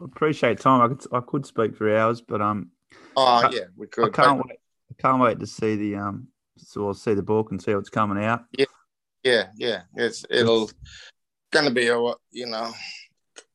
I 0.00 0.04
appreciate 0.04 0.58
time. 0.60 0.80
I 0.80 0.88
could 0.88 1.04
I 1.12 1.20
could 1.20 1.44
speak 1.44 1.76
for 1.76 1.94
hours, 1.94 2.20
but 2.20 2.40
um, 2.40 2.70
Oh 3.16 3.24
I- 3.24 3.50
yeah, 3.50 3.64
we 3.76 3.86
could. 3.86 4.06
I 4.06 4.08
can't 4.10 4.38
wait. 4.38 4.58
I 4.90 5.02
can't 5.02 5.20
wait 5.20 5.38
to 5.40 5.46
see 5.46 5.76
the 5.76 5.96
um, 5.96 6.28
so 6.56 6.86
I'll 6.86 6.94
see 6.94 7.14
the 7.14 7.22
book 7.22 7.50
and 7.50 7.60
see 7.62 7.74
what's 7.74 7.90
coming 7.90 8.22
out. 8.24 8.44
Yeah, 8.56 8.64
yeah, 9.24 9.46
yeah. 9.56 9.82
It's 9.96 10.24
it'll 10.30 10.70
gonna 11.50 11.70
be 11.70 11.88
a 11.88 11.98
you 12.30 12.46
know, 12.46 12.72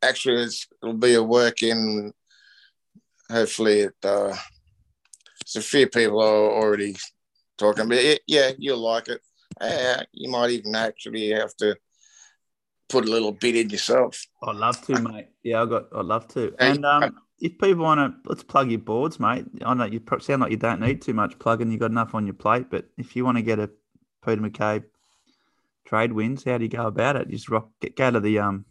actually 0.01 0.43
it's 0.43 0.67
it'll 0.83 0.93
be 0.95 1.15
a 1.15 1.23
work 1.23 1.63
in. 1.63 2.13
Hopefully 3.31 3.81
it. 3.81 3.95
uh 4.03 4.35
There's 5.45 5.55
a 5.57 5.61
few 5.61 5.87
people 5.87 6.21
are 6.21 6.51
already 6.51 6.95
talking, 7.57 7.87
but 7.87 7.97
it, 7.97 8.21
yeah, 8.27 8.51
you'll 8.57 8.79
like 8.79 9.07
it. 9.07 9.21
Yeah, 9.61 10.03
you 10.11 10.29
might 10.29 10.49
even 10.51 10.75
actually 10.75 11.29
have 11.29 11.55
to 11.57 11.77
put 12.89 13.05
a 13.05 13.11
little 13.11 13.31
bit 13.31 13.55
in 13.55 13.69
yourself. 13.69 14.25
I'd 14.43 14.55
love 14.55 14.81
to, 14.87 15.01
mate. 15.01 15.27
Yeah, 15.43 15.61
I 15.61 15.65
got. 15.65 15.87
I'd 15.95 16.05
love 16.05 16.27
to. 16.29 16.53
And 16.59 16.85
um, 16.85 17.17
if 17.39 17.57
people 17.57 17.83
want 17.83 17.99
to, 17.99 18.29
let's 18.29 18.43
plug 18.43 18.69
your 18.69 18.79
boards, 18.79 19.19
mate. 19.19 19.45
I 19.63 19.73
know 19.73 19.85
you 19.85 20.01
sound 20.19 20.41
like 20.41 20.51
you 20.51 20.57
don't 20.57 20.81
need 20.81 21.01
too 21.01 21.13
much 21.13 21.39
plugging. 21.39 21.71
You 21.71 21.77
got 21.77 21.91
enough 21.91 22.15
on 22.15 22.25
your 22.25 22.33
plate. 22.33 22.69
But 22.69 22.89
if 22.97 23.15
you 23.15 23.25
want 23.25 23.37
to 23.37 23.43
get 23.43 23.59
a 23.59 23.69
Peter 24.25 24.41
McCabe 24.41 24.83
trade 25.85 26.11
wins, 26.11 26.43
how 26.43 26.57
do 26.57 26.65
you 26.65 26.69
go 26.69 26.87
about 26.87 27.15
it? 27.15 27.27
You 27.29 27.37
just 27.37 27.49
rock, 27.49 27.69
get, 27.81 27.95
go 27.95 28.11
to 28.11 28.19
the 28.19 28.39
um, 28.39 28.65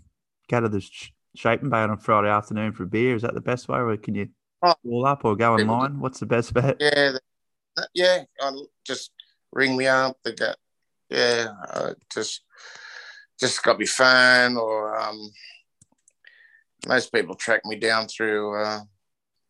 go 0.48 0.60
to 0.60 0.68
the 0.68 0.80
sh- 0.80 1.12
Shaping 1.34 1.70
Bay 1.70 1.78
on 1.78 1.90
a 1.90 1.96
Friday 1.96 2.28
afternoon 2.28 2.72
for 2.72 2.84
a 2.84 2.86
beer. 2.86 3.16
Is 3.16 3.22
that 3.22 3.34
the 3.34 3.40
best 3.40 3.68
way, 3.68 3.78
or 3.78 3.96
can 3.96 4.14
you 4.14 4.28
Oh. 4.64 4.74
call 4.82 5.06
up 5.06 5.24
or 5.24 5.36
go 5.36 5.54
online? 5.54 6.00
What's 6.00 6.20
the 6.20 6.26
best 6.26 6.54
bet? 6.54 6.76
Yeah, 6.80 7.12
yeah. 7.94 8.22
I'll 8.40 8.66
just 8.86 9.10
ring 9.52 9.76
me 9.76 9.86
up. 9.86 10.16
They 10.24 10.32
got 10.32 10.56
yeah. 11.10 11.48
Uh, 11.70 11.94
just 12.12 12.42
just 13.38 13.62
got 13.62 13.78
my 13.78 13.84
phone 13.84 14.56
or 14.56 14.98
um. 14.98 15.30
Most 16.86 17.12
people 17.12 17.34
track 17.34 17.64
me 17.64 17.76
down 17.76 18.08
through 18.08 18.62
uh, 18.62 18.80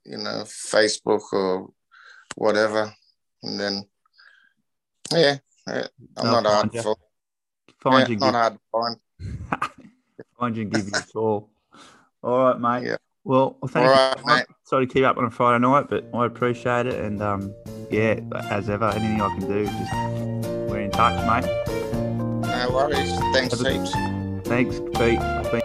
you 0.04 0.18
know 0.18 0.42
Facebook 0.46 1.32
or 1.32 1.68
whatever, 2.36 2.92
and 3.42 3.58
then 3.58 3.84
yeah, 5.12 5.36
I'm 5.66 5.84
They'll 6.22 6.42
not 6.42 6.46
hard 6.46 6.60
find 6.60 6.72
to 6.72 6.76
you. 6.78 6.82
find. 6.82 6.96
Find 7.80 8.08
Yeah, 8.08 8.14
you, 8.14 8.20
not 8.20 8.26
give, 8.26 8.34
hard 8.34 8.54
to 8.54 8.60
find. 8.72 9.70
find 10.38 10.56
you, 10.56 10.62
and 10.62 10.72
give 10.72 10.86
you 10.86 10.92
a 10.94 11.02
call. 11.12 11.50
All 12.22 12.38
right, 12.38 12.60
mate. 12.60 12.88
Yeah. 12.88 12.96
Well, 13.24 13.56
thank 13.68 13.86
All 13.88 13.94
you. 13.94 13.98
right, 13.98 14.26
mate. 14.26 14.46
Sorry 14.64 14.86
to 14.86 14.92
keep 14.92 15.04
up 15.04 15.16
on 15.16 15.24
a 15.24 15.30
Friday 15.30 15.62
night, 15.62 15.86
but 15.88 16.04
I 16.14 16.26
appreciate 16.26 16.86
it. 16.86 17.00
And 17.00 17.22
um, 17.22 17.54
yeah, 17.90 18.20
as 18.50 18.68
ever, 18.68 18.90
anything 18.90 19.20
I 19.20 19.28
can 19.38 19.48
do, 19.48 19.64
just 19.66 20.70
we're 20.70 20.80
in 20.80 20.90
touch, 20.90 21.14
mate. 21.26 21.50
No 22.42 22.70
worries. 22.70 23.18
Thanks 23.32 23.58
Have 23.58 23.66
a-. 23.66 24.40
Thanks, 24.44 24.78
Pete. 24.94 25.64